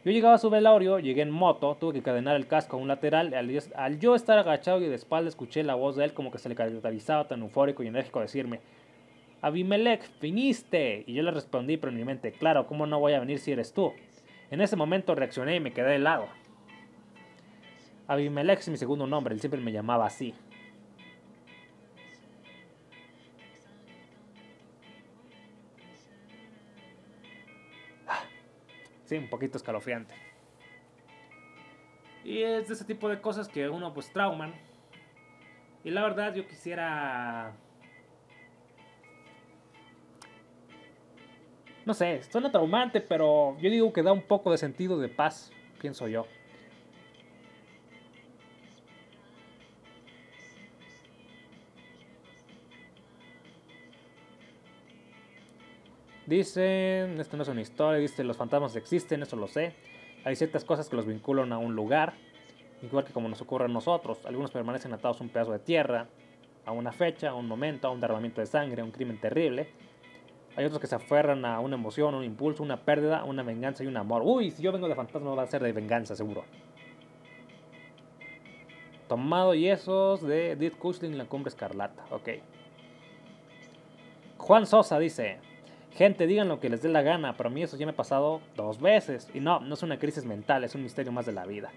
[0.04, 2.88] Yo llegaba a su velorio, llegué en moto, tuve que cadenar el casco a un
[2.88, 3.34] lateral.
[3.34, 6.38] Al, al, yo estar agachado y de espalda escuché la voz de él como que
[6.38, 8.62] se le caracterizaba tan eufórico y enérgico decirme,
[9.42, 11.04] Abimelech, viniste.
[11.08, 13.52] Y yo le respondí, pero en mi mente, claro, ¿cómo no voy a venir si
[13.52, 13.94] eres tú?
[14.50, 16.28] En ese momento reaccioné y me quedé helado.
[18.08, 20.34] Abimelech es mi segundo nombre, él siempre me llamaba así.
[29.04, 30.14] Sí, un poquito escalofriante.
[32.26, 34.54] Y es de ese tipo de cosas que uno pues trauman.
[35.86, 37.56] Y la verdad yo quisiera
[41.88, 45.54] no sé, suena traumante, pero yo digo que da un poco de sentido de paz,
[45.80, 46.28] pienso yo.
[56.26, 59.74] Dicen, esto no es una historia, dice, los fantasmas existen, eso lo sé.
[60.26, 62.16] Hay ciertas cosas que los vinculan a un lugar,
[62.82, 64.26] igual que como nos ocurre a nosotros.
[64.26, 66.10] Algunos permanecen atados a un pedazo de tierra,
[66.66, 69.87] a una fecha, a un momento, a un derramamiento de sangre, a un crimen terrible.
[70.58, 73.88] Hay otros que se aferran a una emoción, un impulso, una pérdida, una venganza y
[73.88, 74.24] un amor.
[74.26, 76.46] Uy, si yo vengo de fantasma va a ser de venganza, seguro.
[79.08, 82.04] Tomado yesos de Edith Cushling en la cumbre escarlata.
[82.10, 82.30] Ok.
[84.40, 85.38] Juan Sosa dice:
[85.94, 87.96] Gente, digan lo que les dé la gana, pero a mí eso ya me ha
[87.96, 89.30] pasado dos veces.
[89.36, 91.70] Y no, no es una crisis mental, es un misterio más de la vida.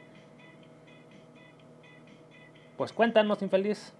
[2.78, 3.92] Pues cuéntanos, infeliz.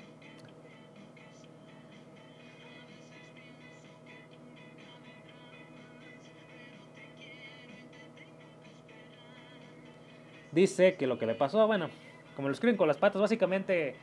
[10.52, 11.88] Dice que lo que le pasó, bueno,
[12.34, 13.94] como lo escriben con las patas, básicamente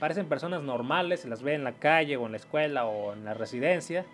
[0.00, 3.24] parecen personas normales, se las ve en la calle o en la escuela o en
[3.24, 4.04] la residencia.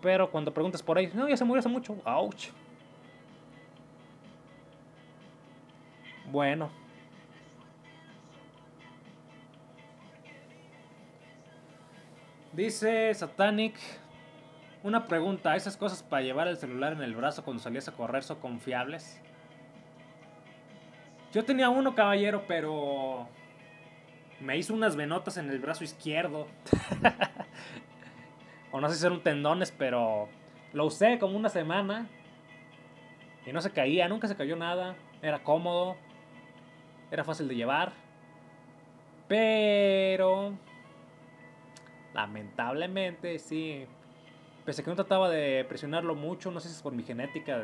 [0.00, 1.96] Pero cuando preguntas por ahí, no, ya se murió hace mucho.
[2.04, 2.50] Ouch.
[6.30, 6.70] Bueno.
[12.52, 13.76] Dice Satanic.
[14.82, 18.22] Una pregunta, ¿esas cosas para llevar el celular en el brazo cuando salías a correr
[18.22, 19.23] son confiables?
[21.34, 23.26] Yo tenía uno, caballero, pero
[24.38, 26.46] me hizo unas venotas en el brazo izquierdo.
[28.70, 30.28] o no sé si eran tendones, pero
[30.72, 32.06] lo usé como una semana
[33.44, 34.94] y no se caía, nunca se cayó nada.
[35.22, 35.96] Era cómodo,
[37.10, 37.92] era fácil de llevar,
[39.26, 40.52] pero
[42.12, 43.86] lamentablemente sí.
[44.64, 47.60] Pese a que no trataba de presionarlo mucho, no sé si es por mi genética,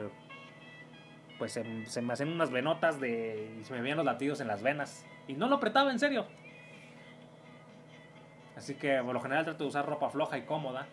[1.40, 4.62] pues se, me hacían unas venotas de, y se me veían los latidos en las
[4.62, 5.06] venas.
[5.26, 6.26] Y no lo apretaba en serio.
[8.56, 10.86] Así que por lo general trato de usar ropa floja y cómoda.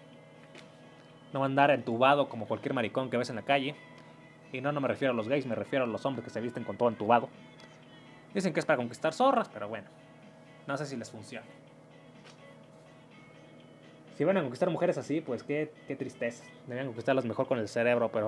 [1.34, 3.76] No andar entubado como cualquier maricón que ves en la calle.
[4.54, 6.40] Y no, no me refiero a los gays, me refiero a los hombres que se
[6.40, 7.28] visten con todo entubado.
[8.34, 9.90] Dicen que es para conquistar zorras, pero bueno.
[10.66, 11.46] No sé si les funciona.
[14.16, 16.46] Si van a conquistar mujeres así, pues qué, qué tristeza.
[16.68, 18.28] Deberían conquistarlas mejor con el cerebro, pero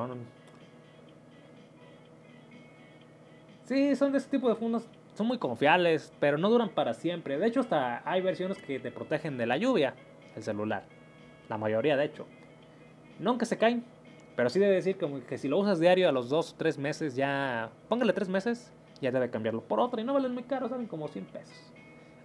[3.70, 4.90] Sí, son de ese tipo de fundas.
[5.14, 7.38] Son muy confiables, pero no duran para siempre.
[7.38, 9.94] De hecho, hasta hay versiones que te protegen de la lluvia,
[10.36, 10.86] el celular.
[11.50, 12.26] La mayoría, de hecho.
[13.20, 13.86] Nunca se caen,
[14.36, 16.80] pero sí debe decir como que si lo usas diario a los 2 o 3
[16.80, 17.70] meses, ya.
[17.88, 20.02] Póngale 3 meses, ya debe cambiarlo por otro.
[20.02, 21.72] Y no valen muy caro, salen como 100 pesos.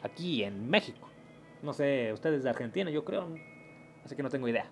[0.03, 1.11] Aquí en México.
[1.63, 3.29] No sé, ustedes de Argentina, yo creo.
[4.03, 4.71] Así que no tengo idea.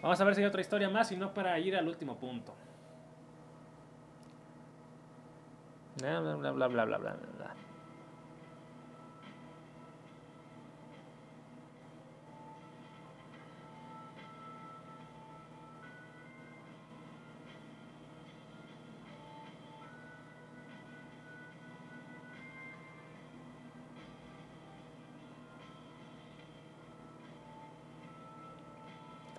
[0.00, 2.54] Vamos a ver si hay otra historia más, y no para ir al último punto.
[5.96, 7.54] Bla, bla, bla, bla, bla, bla, bla,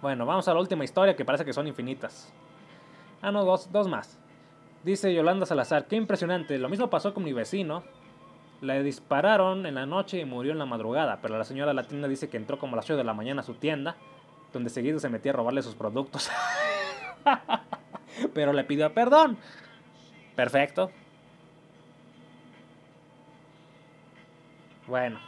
[0.02, 2.32] Bueno, vamos a la última historia que parece que son infinitas.
[3.22, 4.18] Ah, no, dos, dos más.
[4.88, 6.58] Dice Yolanda Salazar, qué impresionante.
[6.58, 7.84] Lo mismo pasó con mi vecino.
[8.62, 11.84] Le dispararon en la noche y murió en la madrugada, pero la señora de la
[11.84, 13.98] tienda dice que entró como a las 8 de la mañana a su tienda,
[14.54, 16.30] donde seguido se metía a robarle sus productos.
[18.34, 19.38] pero le pidió perdón.
[20.38, 20.90] Perfecto.
[24.88, 25.20] Bueno.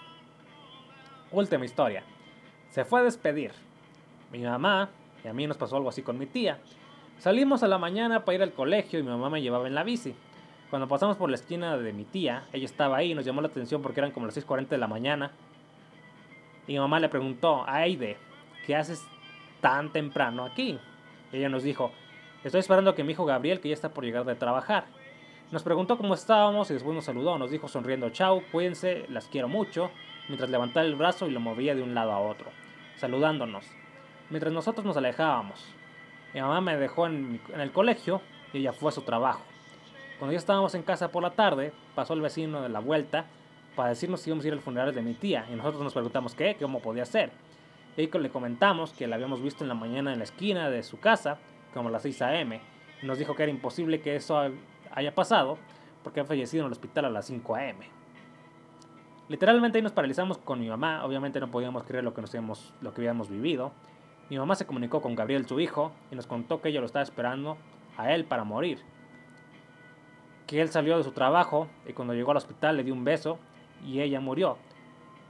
[1.31, 2.05] Última historia.
[2.69, 3.51] Se fue a despedir.
[4.31, 4.89] Mi mamá,
[5.21, 6.59] y a mí nos pasó algo así con mi tía.
[7.19, 9.83] Salimos a la mañana para ir al colegio y mi mamá me llevaba en la
[9.83, 10.15] bici.
[10.69, 13.49] Cuando pasamos por la esquina de mi tía, ella estaba ahí y nos llamó la
[13.49, 15.31] atención porque eran como las 6.40 de la mañana.
[16.65, 18.15] Y mi mamá le preguntó, Aide,
[18.65, 19.05] ¿qué haces
[19.59, 20.79] tan temprano aquí?
[21.33, 21.91] Ella nos dijo,
[22.45, 24.85] estoy esperando que mi hijo Gabriel, que ya está por llegar de trabajar.
[25.51, 29.49] Nos preguntó cómo estábamos y después nos saludó, nos dijo sonriendo, chao, cuídense, las quiero
[29.49, 29.91] mucho,
[30.29, 32.49] mientras levantaba el brazo y lo movía de un lado a otro,
[32.95, 33.65] saludándonos,
[34.29, 35.78] mientras nosotros nos alejábamos.
[36.33, 38.21] Mi mamá me dejó en, el colegio
[38.53, 39.41] y ella fue a su trabajo.
[40.17, 43.25] Cuando ya estábamos en casa por la tarde, pasó el vecino de la vuelta
[43.75, 45.47] para decirnos si íbamos a ir al funeral de mi tía.
[45.51, 47.31] Y nosotros nos preguntamos qué, cómo podía ser.
[47.97, 50.99] Y le comentamos que la habíamos visto en la mañana en la esquina de su
[50.99, 51.37] casa,
[51.73, 52.61] como a las 6 a.m.
[53.01, 54.41] Y nos dijo que era imposible que eso
[54.91, 55.57] haya pasado
[56.03, 57.99] porque ha fallecido en el hospital a las 5 a.m.
[59.27, 61.05] Literalmente ahí nos paralizamos con mi mamá.
[61.05, 63.71] Obviamente no podíamos creer lo que, nos habíamos, lo que habíamos vivido.
[64.29, 67.03] Mi mamá se comunicó con Gabriel, su hijo, y nos contó que ella lo estaba
[67.03, 67.57] esperando
[67.97, 68.79] a él para morir.
[70.45, 73.39] Que él salió de su trabajo y cuando llegó al hospital le dio un beso
[73.83, 74.57] y ella murió,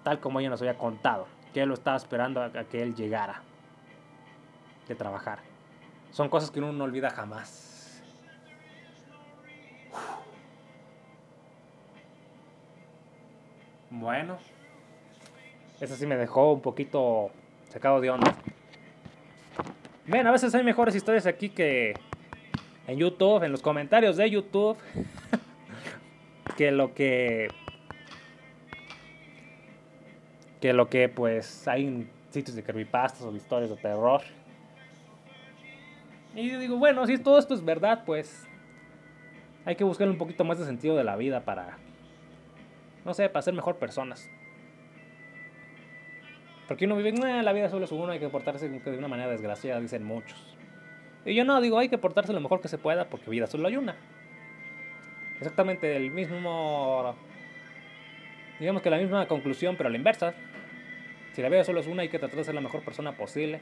[0.03, 1.27] tal como ella nos había contado.
[1.53, 3.41] que él lo estaba esperando a, que él llegara
[4.87, 5.39] de trabajar.
[6.11, 8.03] Son cosas que uno no olvida jamás.
[13.89, 14.37] Bueno,
[15.79, 17.31] eso sí me dejó un poquito
[17.69, 18.35] sacado de onda.
[20.09, 21.93] Ven, a veces hay mejores historias aquí que
[22.87, 24.75] en YouTube, en los comentarios de YouTube,
[26.57, 27.47] que lo que
[30.61, 34.21] que lo que pues hay en sitios de creepypastas o de historias de terror.
[36.33, 38.47] Y yo digo, bueno, si todo esto es verdad, pues
[39.63, 41.77] hay que buscar un poquito más de sentido de la vida para,
[43.05, 44.27] no sé, para ser mejor personas.
[46.69, 49.81] Porque uno vive, la vida solo es uno, hay que portarse de una manera desgraciada,
[49.81, 50.55] dicen muchos.
[51.25, 53.67] Y yo no, digo, hay que portarse lo mejor que se pueda porque vida solo
[53.67, 53.95] hay una.
[55.39, 57.15] Exactamente el mismo,
[58.59, 60.35] digamos que la misma conclusión, pero a la inversa.
[61.33, 63.61] Si la vida solo es una, hay que tratar de ser la mejor persona posible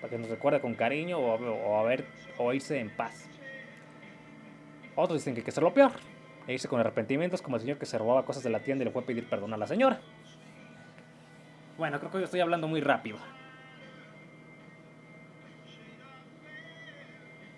[0.00, 2.04] para que nos recuerde con cariño o, a ver,
[2.38, 3.28] o irse en paz.
[4.94, 5.90] Otros dicen que hay que ser lo peor,
[6.46, 8.86] e irse con arrepentimientos como el señor que se robaba cosas de la tienda y
[8.86, 10.00] le fue a pedir perdón a la señora.
[11.80, 13.16] Bueno, creo que yo estoy hablando muy rápido.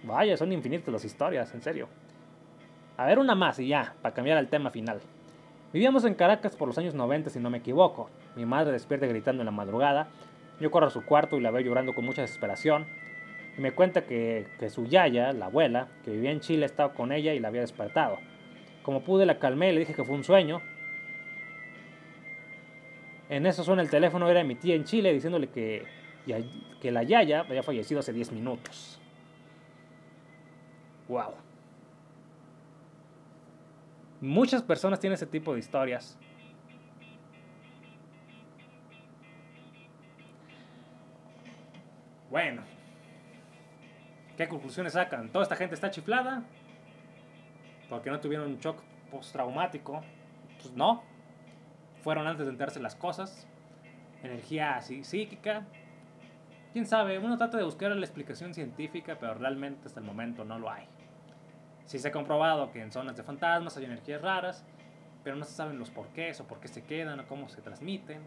[0.05, 1.89] Vaya, son infinitas las historias, en serio.
[2.97, 5.01] A ver, una más y ya, para cambiar el tema final.
[5.73, 8.11] Vivíamos en Caracas por los años 90, si no me equivoco.
[8.37, 10.07] Mi madre despierta gritando en la madrugada.
[10.61, 12.87] Yo corro a su cuarto y la veo llorando con mucha desesperación.
[13.59, 17.11] Y me cuenta que, que su yaya, la abuela, que vivía en Chile, estaba con
[17.11, 18.19] ella y la había despertado.
[18.85, 20.63] Como pude, la calmé y le dije que fue un sueño.
[23.33, 25.87] En eso suena el teléfono, era mi tía en Chile diciéndole que,
[26.83, 29.01] que la yaya había fallecido hace 10 minutos.
[31.09, 31.33] Wow.
[34.21, 36.19] Muchas personas tienen ese tipo de historias.
[42.29, 42.65] Bueno,
[44.37, 45.33] ¿qué conclusiones sacan?
[45.33, 46.43] ¿Toda esta gente está chiflada?
[47.89, 50.03] ¿Porque no tuvieron un shock postraumático?
[50.61, 51.12] Pues no.
[52.03, 53.47] Fueron antes de enterarse las cosas.
[54.23, 55.65] Energía psíquica.
[56.73, 60.59] Quién sabe, uno trata de buscar la explicación científica, pero realmente hasta el momento no
[60.59, 60.87] lo hay.
[61.85, 64.65] Sí se ha comprobado que en zonas de fantasmas hay energías raras,
[65.23, 68.23] pero no se saben los porqués o por qué se quedan o cómo se transmiten.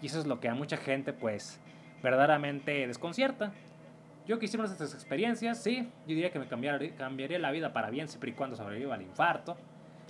[0.00, 1.60] Y eso es lo que a mucha gente pues
[2.02, 3.52] verdaderamente desconcierta.
[4.26, 8.06] Yo quisiera estas experiencias, sí, yo diría que me cambiaría, cambiaría la vida para bien
[8.08, 9.56] siempre y cuando sobreviva al infarto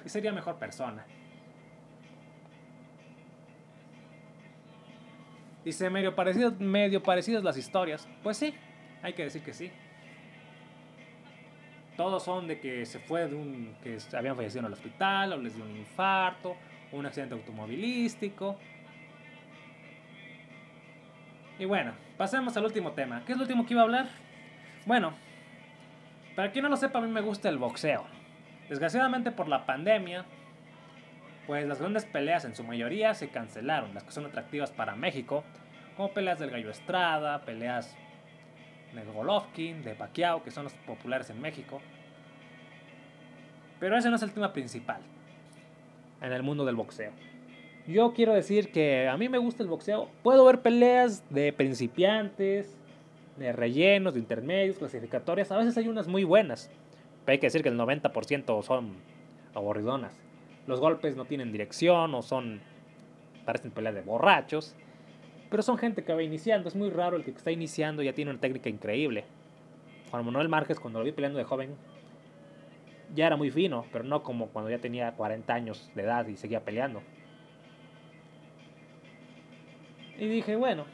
[0.04, 1.06] y sería mejor persona.
[5.64, 8.08] Dice, medio, parecido, medio parecidas las historias.
[8.22, 8.54] Pues sí,
[9.02, 9.70] hay que decir que sí
[11.96, 13.76] todos son de que se fue de un.
[13.82, 16.56] que habían fallecido en el hospital, o les dio un infarto,
[16.90, 18.56] un accidente automovilístico.
[21.58, 23.22] Y bueno, pasemos al último tema.
[23.24, 24.08] ¿Qué es lo último que iba a hablar?
[24.86, 25.12] Bueno,
[26.34, 28.04] para quien no lo sepa, a mí me gusta el boxeo.
[28.68, 30.24] Desgraciadamente por la pandemia,
[31.46, 35.44] pues las grandes peleas en su mayoría se cancelaron, las que son atractivas para México,
[35.96, 37.96] como peleas del Gallo Estrada, peleas
[38.94, 41.80] de Golovkin, de Pacquiao, que son los populares en México.
[43.80, 45.00] Pero ese no es el tema principal
[46.20, 47.12] en el mundo del boxeo.
[47.86, 50.08] Yo quiero decir que a mí me gusta el boxeo.
[50.22, 52.78] Puedo ver peleas de principiantes,
[53.36, 55.50] de rellenos, de intermedios, clasificatorias.
[55.50, 56.70] A veces hay unas muy buenas.
[57.24, 58.94] Pero hay que decir que el 90% son
[59.52, 60.21] aburridonas.
[60.66, 62.60] Los golpes no tienen dirección o son.
[63.44, 64.74] parecen peleas de borrachos.
[65.50, 66.68] Pero son gente que va iniciando.
[66.68, 69.24] Es muy raro el que está iniciando ya tiene una técnica increíble.
[70.10, 71.74] Juan Manuel Márquez, cuando lo vi peleando de joven,
[73.14, 76.36] ya era muy fino, pero no como cuando ya tenía 40 años de edad y
[76.36, 77.02] seguía peleando.
[80.18, 80.84] Y dije, bueno,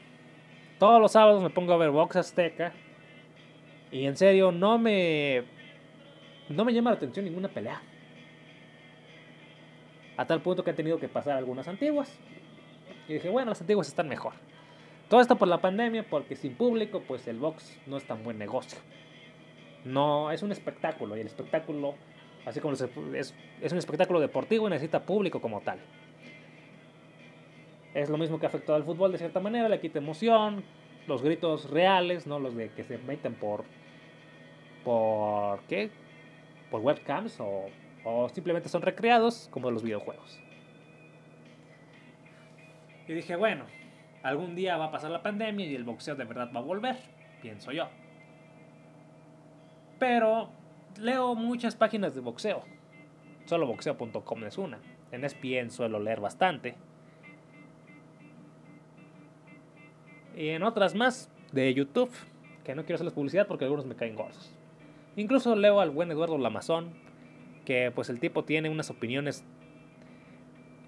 [0.79, 2.73] todos los sábados me pongo a ver box azteca.
[3.91, 5.43] Y en serio, no me.
[6.47, 7.81] No me llama la atención ninguna pelea.
[10.19, 12.13] A tal punto que he tenido que pasar algunas antiguas.
[13.07, 14.33] Y dije, bueno, las antiguas están mejor.
[15.07, 18.37] Todo esto por la pandemia, porque sin público, pues el box no es tan buen
[18.37, 18.77] negocio.
[19.85, 21.95] No, es un espectáculo y el espectáculo,
[22.45, 25.79] así como es, es un espectáculo deportivo y necesita público como tal.
[27.93, 30.65] Es lo mismo que afectó al fútbol de cierta manera, le quita emoción,
[31.07, 33.63] los gritos reales, no los de que se meten por
[34.83, 35.89] por qué?
[36.69, 37.67] Por webcams o,
[38.03, 40.39] o simplemente son recreados como los videojuegos.
[43.07, 43.65] Y dije, bueno,
[44.23, 46.97] algún día va a pasar la pandemia y el boxeo de verdad va a volver,
[47.41, 47.89] pienso yo.
[49.97, 50.49] Pero
[50.99, 52.63] leo muchas páginas de boxeo.
[53.45, 54.79] Solo boxeo.com es una.
[55.11, 56.75] En ESPN suelo leer bastante.
[60.35, 62.11] Y en otras más de YouTube,
[62.63, 64.53] que no quiero hacerles publicidad porque algunos me caen gordos.
[65.15, 66.93] Incluso leo al buen Eduardo Lamazón,
[67.69, 69.45] que pues el tipo tiene unas opiniones,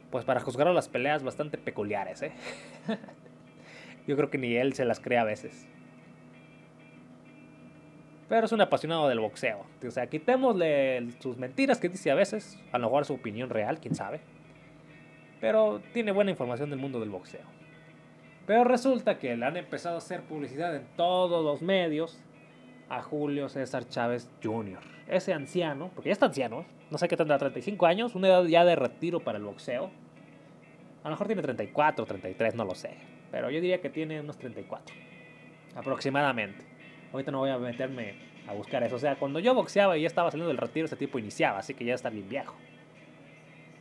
[0.10, 2.32] pues para juzgar a las peleas bastante peculiares, ¿eh?
[4.08, 5.68] Yo creo que ni él se las cree a veces.
[8.28, 9.64] Pero es un apasionado del boxeo.
[9.88, 12.60] O sea, quitémosle sus mentiras que dice a veces.
[12.72, 14.22] A lo mejor su opinión real, quién sabe.
[15.40, 17.46] Pero tiene buena información del mundo del boxeo.
[18.48, 22.20] Pero resulta que le han empezado a hacer publicidad en todos los medios
[22.92, 24.80] a Julio César Chávez Jr.
[25.08, 28.66] Ese anciano, porque ya está anciano, no sé qué tendrá, 35 años, una edad ya
[28.66, 29.90] de retiro para el boxeo.
[31.02, 32.92] A lo mejor tiene 34, 33, no lo sé.
[33.32, 34.94] Pero yo diría que tiene unos 34.
[35.76, 36.66] Aproximadamente.
[37.14, 38.16] Ahorita no voy a meterme
[38.46, 38.98] a buscar eso.
[38.98, 41.74] O sea, cuando yo boxeaba y ya estaba saliendo del retiro, ese tipo iniciaba, así
[41.74, 42.56] que ya está bien viejo.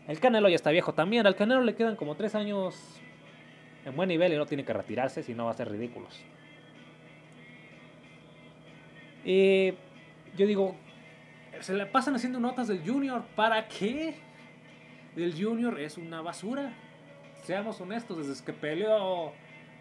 [0.06, 1.26] El Canelo ya está viejo también.
[1.26, 3.00] Al Canelo le quedan como 3 años
[3.84, 6.22] en buen nivel y no tiene que retirarse, si no va a ser ridículos.
[9.24, 9.74] Y
[10.36, 10.76] yo digo,
[11.60, 13.24] se le pasan haciendo notas del Junior.
[13.36, 14.14] ¿Para qué?
[15.16, 16.72] El Junior es una basura.
[17.42, 19.32] Seamos honestos, desde que peleó,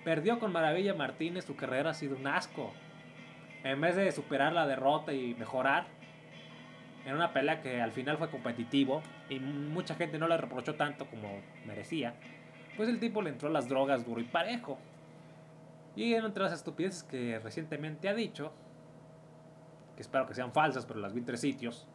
[0.04, 2.74] perdió con Maravilla Martínez, su carrera ha sido un asco.
[3.64, 5.88] En vez de superar la derrota y mejorar,
[7.06, 11.06] en una pelea que al final fue competitivo y mucha gente no le reprochó tanto
[11.06, 12.14] como merecía,
[12.78, 14.78] pues el tipo le entró a las drogas duro y parejo.
[15.96, 18.54] Y entre las estupideces que recientemente ha dicho,
[20.02, 21.88] espero que sean falsas, pero las vi en tres sitios,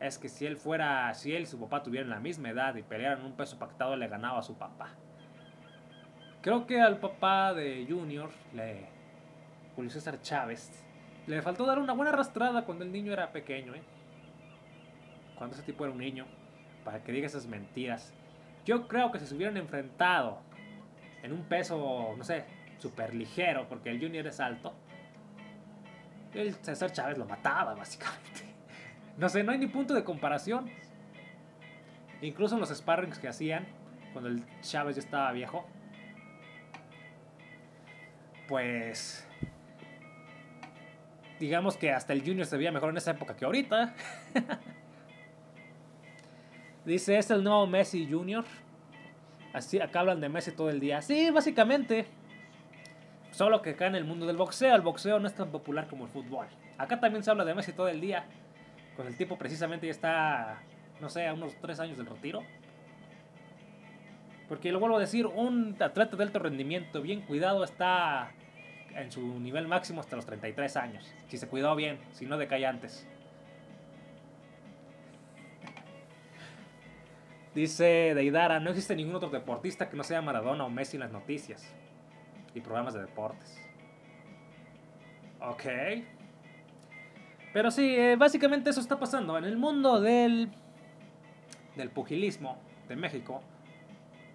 [0.00, 2.82] es que si él fuera, si él y su papá tuvieran la misma edad y
[2.82, 4.90] pelearan un peso pactado, le ganaba a su papá.
[6.42, 8.86] Creo que al papá de Junior, le,
[9.74, 10.84] Julio César Chávez,
[11.26, 13.82] le faltó dar una buena arrastrada cuando el niño era pequeño, ¿eh?
[15.36, 16.26] Cuando ese tipo era un niño,
[16.84, 18.14] para que diga esas mentiras.
[18.64, 20.38] Yo creo que si se hubieran enfrentado
[21.22, 22.44] en un peso, no sé,
[22.78, 24.72] súper ligero, porque el Junior es alto,
[26.36, 28.54] el César Chávez lo mataba, básicamente.
[29.16, 30.70] No sé, no hay ni punto de comparación.
[32.20, 33.66] Incluso en los sparrings que hacían,
[34.12, 35.66] cuando el Chávez ya estaba viejo,
[38.48, 39.26] pues
[41.38, 43.94] digamos que hasta el Junior se veía mejor en esa época que ahorita.
[46.84, 48.44] Dice, es el nuevo Messi Junior.
[49.52, 51.02] Así, acá hablan de Messi todo el día.
[51.02, 52.06] Sí, básicamente.
[53.36, 56.06] Solo que acá en el mundo del boxeo, el boxeo no es tan popular como
[56.06, 56.46] el fútbol.
[56.78, 58.24] Acá también se habla de Messi todo el día.
[58.96, 60.62] Con el tipo precisamente ya está,
[61.02, 62.42] no sé, a unos 3 años del retiro.
[64.48, 68.32] Porque lo vuelvo a decir, un atleta de alto rendimiento bien cuidado está
[68.94, 71.14] en su nivel máximo hasta los 33 años.
[71.28, 73.06] Si se cuidó bien, si no decae antes.
[77.54, 81.12] Dice Deidara, no existe ningún otro deportista que no sea Maradona o Messi en las
[81.12, 81.70] noticias
[82.56, 83.60] y programas de deportes.
[85.40, 85.64] Ok.
[87.52, 89.36] Pero sí, eh, básicamente eso está pasando.
[89.36, 90.48] En el mundo del,
[91.76, 93.42] del pugilismo de México,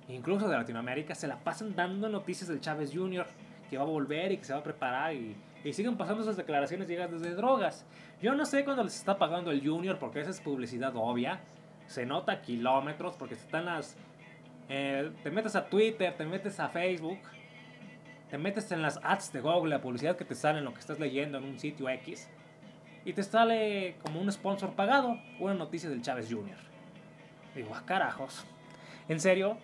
[0.07, 3.25] incluso de Latinoamérica, se la pasan dando noticias del Chávez Jr.,
[3.69, 5.35] que va a volver y que se va a preparar y,
[5.71, 7.85] siguen pasando esas declaraciones llegadas de drogas.
[8.21, 11.39] Yo no sé cuándo les está pagando el Junior porque esa es publicidad obvia.
[11.87, 13.95] Se nota kilómetros porque están las...
[14.69, 17.19] Eh, te metes a Twitter, te metes a Facebook
[18.31, 20.79] te metes en las ads de Google, la publicidad que te sale en lo que
[20.79, 22.29] estás leyendo en un sitio X,
[23.03, 26.55] y te sale como un sponsor pagado una noticia del Chávez Jr.
[27.53, 28.45] Digo, ah, carajos.
[29.09, 29.57] ¿En serio?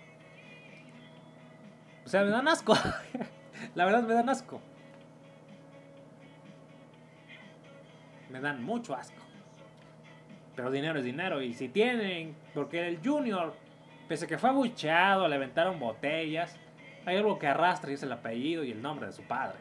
[2.06, 2.74] O sea, me dan asco.
[3.76, 4.60] la verdad me dan asco.
[8.30, 9.22] Me dan mucho asco.
[10.58, 11.42] Pero dinero es dinero.
[11.42, 13.54] Y si tienen, porque el Junior,
[14.10, 16.60] pese a que fue abucheado, le aventaron botellas,
[17.08, 19.56] hay algo que arrastra y es el apellido y el nombre de su padre.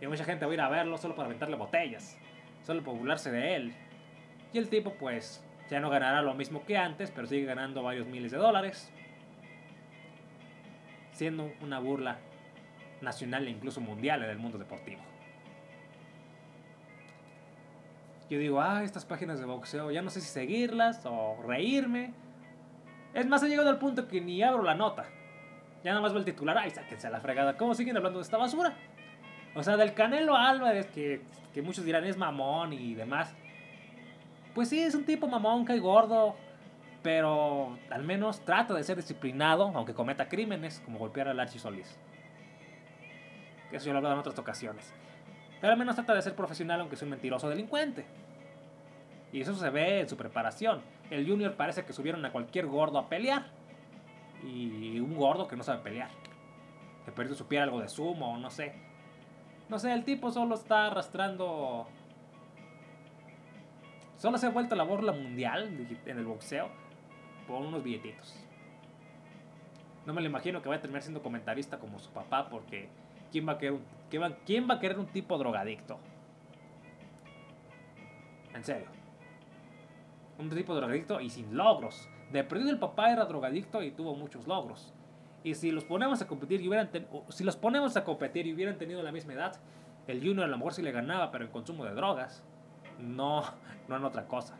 [0.00, 2.18] Y mucha gente va a ir a verlo solo para aventarle botellas,
[2.64, 3.74] solo para burlarse de él.
[4.52, 8.08] Y el tipo pues ya no ganará lo mismo que antes, pero sigue ganando varios
[8.08, 8.92] miles de dólares.
[11.12, 12.18] Siendo una burla
[13.00, 15.02] nacional e incluso mundial en el mundo deportivo.
[18.28, 22.14] Yo digo, ah, estas páginas de boxeo, ya no sé si seguirlas o reírme.
[23.14, 25.06] Es más, he llegado al punto que ni abro la nota.
[25.86, 27.56] Ya nada más va el titular, ay, sáquense a la fregada.
[27.56, 28.74] ¿Cómo siguen hablando de esta basura?
[29.54, 31.20] O sea, del Canelo Álvarez, que,
[31.54, 33.32] que muchos dirán es mamón y demás.
[34.52, 36.34] Pues sí, es un tipo mamón, cae gordo.
[37.04, 41.96] Pero al menos trata de ser disciplinado, aunque cometa crímenes, como golpear al Archie Solís.
[43.70, 44.92] Eso yo lo he hablado en otras ocasiones.
[45.60, 48.04] Pero al menos trata de ser profesional, aunque sea un mentiroso delincuente.
[49.32, 50.82] Y eso se ve en su preparación.
[51.10, 53.54] El Junior parece que subieron a cualquier gordo a pelear
[54.44, 56.10] y un gordo que no sabe pelear.
[57.04, 58.74] que perdió su piel algo de sumo o no sé.
[59.68, 61.86] No sé, el tipo solo está arrastrando...
[64.16, 66.68] Solo se ha vuelto la borla mundial en el boxeo
[67.46, 68.34] por unos billetitos.
[70.06, 72.88] No me lo imagino que vaya a terminar siendo comentarista como su papá porque
[73.32, 73.84] ¿quién va a querer un,
[74.46, 75.98] quién va a querer un tipo drogadicto?
[78.54, 78.88] En serio.
[80.38, 82.08] Un tipo drogadicto y sin logros.
[82.32, 84.92] De perdido el papá era drogadicto y tuvo muchos logros.
[85.44, 86.90] Y si los ponemos a competir y hubieran
[87.28, 89.56] si los ponemos a competir y hubieran tenido la misma edad,
[90.06, 92.42] el Junior a lo mejor sí le ganaba, pero en consumo de drogas,
[92.98, 93.44] no,
[93.88, 94.56] no en otra cosa.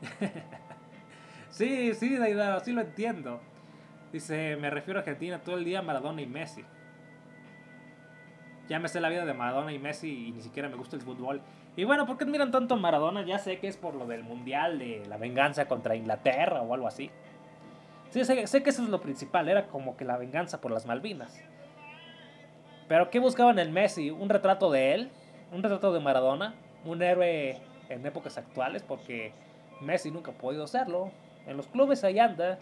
[1.50, 3.40] sí, sí, Daidaro, sí lo entiendo.
[4.12, 6.64] Dice, me refiero a Argentina todo el día Maradona y Messi.
[8.70, 11.02] Ya me sé la vida de Maradona y Messi y ni siquiera me gusta el
[11.02, 11.40] fútbol.
[11.74, 13.26] Y bueno, ¿por qué admiran tanto a Maradona?
[13.26, 16.86] Ya sé que es por lo del Mundial de la venganza contra Inglaterra o algo
[16.86, 17.10] así.
[18.10, 20.86] Sí, sé, sé que eso es lo principal, era como que la venganza por las
[20.86, 21.42] Malvinas.
[22.86, 24.12] Pero ¿qué buscaban en Messi?
[24.12, 25.10] ¿Un retrato de él?
[25.50, 26.54] ¿Un retrato de Maradona?
[26.84, 27.58] ¿Un héroe
[27.88, 28.84] en épocas actuales?
[28.84, 29.32] Porque
[29.80, 31.10] Messi nunca ha podido serlo.
[31.48, 32.60] En los clubes ahí anda.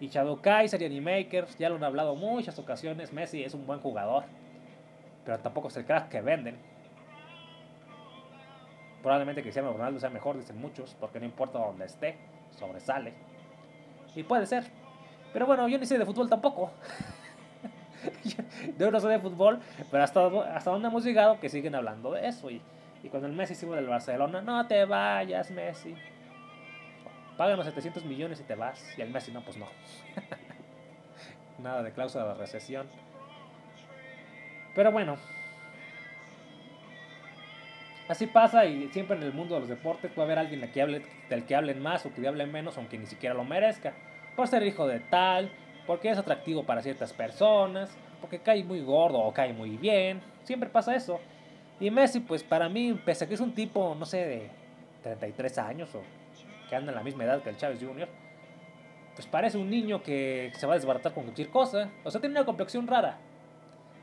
[0.00, 3.12] Y Shadow Kaiser y Makers ya lo han hablado muchas ocasiones.
[3.12, 4.24] Messi es un buen jugador.
[5.24, 6.58] Pero tampoco el crack que venden.
[9.02, 12.16] Probablemente Cristiano Ronaldo sea mejor, dicen muchos, porque no importa dónde esté,
[12.56, 13.14] sobresale.
[14.14, 14.64] Y puede ser.
[15.32, 16.70] Pero bueno, yo ni sé de fútbol tampoco.
[18.78, 19.60] yo no sé de fútbol,
[19.90, 22.50] pero hasta, hasta donde hemos llegado que siguen hablando de eso.
[22.50, 22.60] Y,
[23.02, 25.96] y cuando el Messi sigue del Barcelona, no te vayas, Messi.
[27.36, 28.96] Páganos 700 millones y te vas.
[28.96, 29.66] Y el Messi, no, pues no.
[31.58, 32.86] Nada de cláusula de recesión.
[34.74, 35.16] Pero bueno,
[38.12, 41.54] Así pasa y siempre en el mundo de los deportes puede haber alguien del que
[41.54, 43.94] hablen más o que hablen menos, aunque ni siquiera lo merezca.
[44.36, 45.50] Por ser hijo de tal,
[45.86, 50.20] porque es atractivo para ciertas personas, porque cae muy gordo o cae muy bien.
[50.44, 51.20] Siempre pasa eso.
[51.80, 54.50] Y Messi, pues para mí, pese a que es un tipo, no sé, de
[55.02, 56.02] 33 años o
[56.68, 58.08] que anda en la misma edad que el Chávez Jr.,
[59.14, 61.88] pues parece un niño que se va a desbaratar con cualquier cosa.
[62.04, 63.16] O sea, tiene una complexión rara.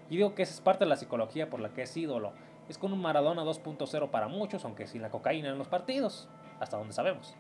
[0.10, 2.34] Y digo que esa es parte de la psicología por la que es ídolo
[2.70, 6.30] es con un Maradona 2.0 para muchos, aunque sin la cocaína en los partidos,
[6.60, 7.36] hasta donde sabemos.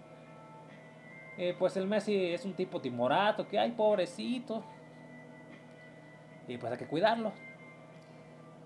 [1.37, 4.63] Eh, pues el Messi es un tipo timorato, que hay pobrecito.
[6.47, 7.31] Y pues hay que cuidarlo.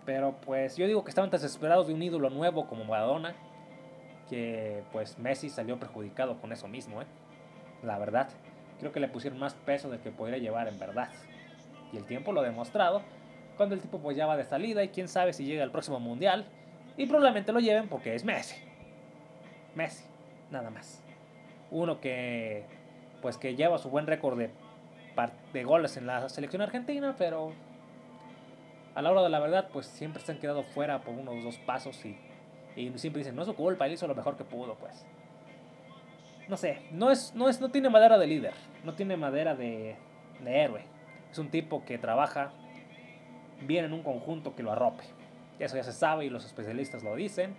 [0.05, 3.35] Pero pues yo digo que estaban desesperados de un ídolo nuevo como Maradona,
[4.29, 7.05] que pues Messi salió perjudicado con eso mismo, ¿eh?
[7.83, 8.29] La verdad,
[8.79, 11.09] creo que le pusieron más peso del que podría llevar en verdad.
[11.91, 13.01] Y el tiempo lo ha demostrado,
[13.57, 15.99] cuando el tipo pues ya va de salida y quién sabe si llega al próximo
[15.99, 16.45] mundial.
[16.97, 18.55] Y probablemente lo lleven porque es Messi.
[19.75, 20.05] Messi,
[20.51, 21.03] nada más.
[21.71, 22.65] Uno que
[23.21, 24.49] pues que lleva su buen récord de,
[25.53, 27.53] de goles en la selección argentina, pero
[28.95, 31.57] a la hora de la verdad pues siempre se han quedado fuera por unos dos
[31.59, 32.17] pasos y,
[32.75, 35.05] y siempre dicen, no es su culpa, él hizo lo mejor que pudo, pues.
[36.49, 39.95] No sé, no, es, no, es, no tiene madera de líder, no tiene madera de,
[40.43, 40.83] de héroe.
[41.31, 42.51] Es un tipo que trabaja
[43.61, 45.03] bien en un conjunto que lo arrope.
[45.59, 47.55] Eso ya se sabe y los especialistas lo dicen.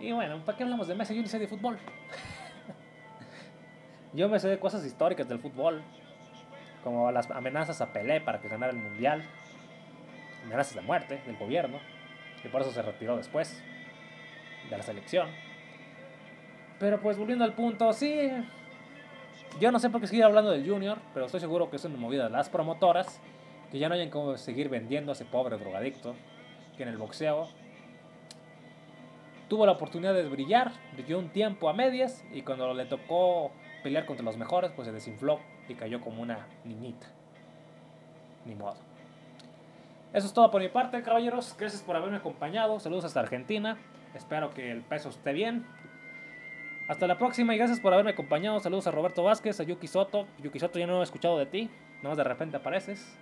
[0.00, 1.14] Y bueno, ¿para qué hablamos de Messi?
[1.14, 1.78] Yo ni sé de fútbol.
[4.12, 5.82] Yo me sé de cosas históricas del fútbol.
[6.84, 9.24] Como las amenazas a Pelé para que ganara el mundial.
[10.44, 11.78] Amenazas de muerte del gobierno.
[12.44, 13.62] Y por eso se retiró después
[14.70, 15.28] de la selección.
[16.78, 18.30] Pero pues volviendo al punto, sí.
[19.60, 21.96] Yo no sé por qué seguir hablando del Junior, pero estoy seguro que es una
[21.96, 23.20] movida de las promotoras
[23.70, 26.14] que ya no hayan cómo seguir vendiendo a ese pobre drogadicto,
[26.76, 27.48] que en el boxeo
[29.48, 33.50] tuvo la oportunidad de brillar, brilló un tiempo a medias y cuando le tocó
[33.82, 37.06] pelear contra los mejores, pues se desinfló y cayó como una niñita.
[38.44, 38.76] Ni modo.
[40.12, 41.54] Eso es todo por mi parte, caballeros.
[41.58, 42.80] Gracias por haberme acompañado.
[42.80, 43.76] Saludos hasta Argentina.
[44.14, 45.66] Espero que el peso esté bien.
[46.88, 48.58] Hasta la próxima y gracias por haberme acompañado.
[48.60, 50.26] Saludos a Roberto Vázquez, a Yuki Soto.
[50.42, 51.70] Yuki Soto ya no he escuchado de ti.
[51.96, 53.18] Nada más de repente apareces.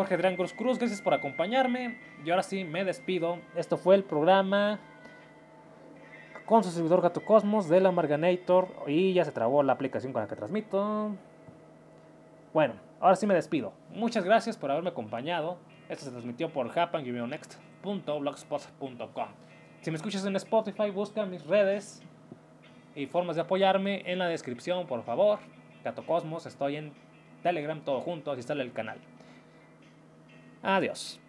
[0.00, 1.98] Jorge Adrián Cruz Cruz, gracias por acompañarme.
[2.24, 3.38] Y ahora sí, me despido.
[3.54, 4.80] Esto fue el programa
[6.46, 8.68] con su servidor Gato Cosmos de la Marganator.
[8.86, 11.14] Y ya se trabó la aplicación con la que transmito.
[12.54, 13.74] Bueno, ahora sí me despido.
[13.90, 15.58] Muchas gracias por haberme acompañado.
[15.90, 19.28] Esto se transmitió por happengiveyounext.blogspot.com.
[19.82, 22.02] Si me escuchas en Spotify, busca mis redes
[22.94, 25.40] y formas de apoyarme en la descripción, por favor.
[25.84, 26.94] Gato Cosmos, estoy en
[27.42, 28.96] Telegram todo junto, así sale el canal.
[30.62, 31.19] Adiós.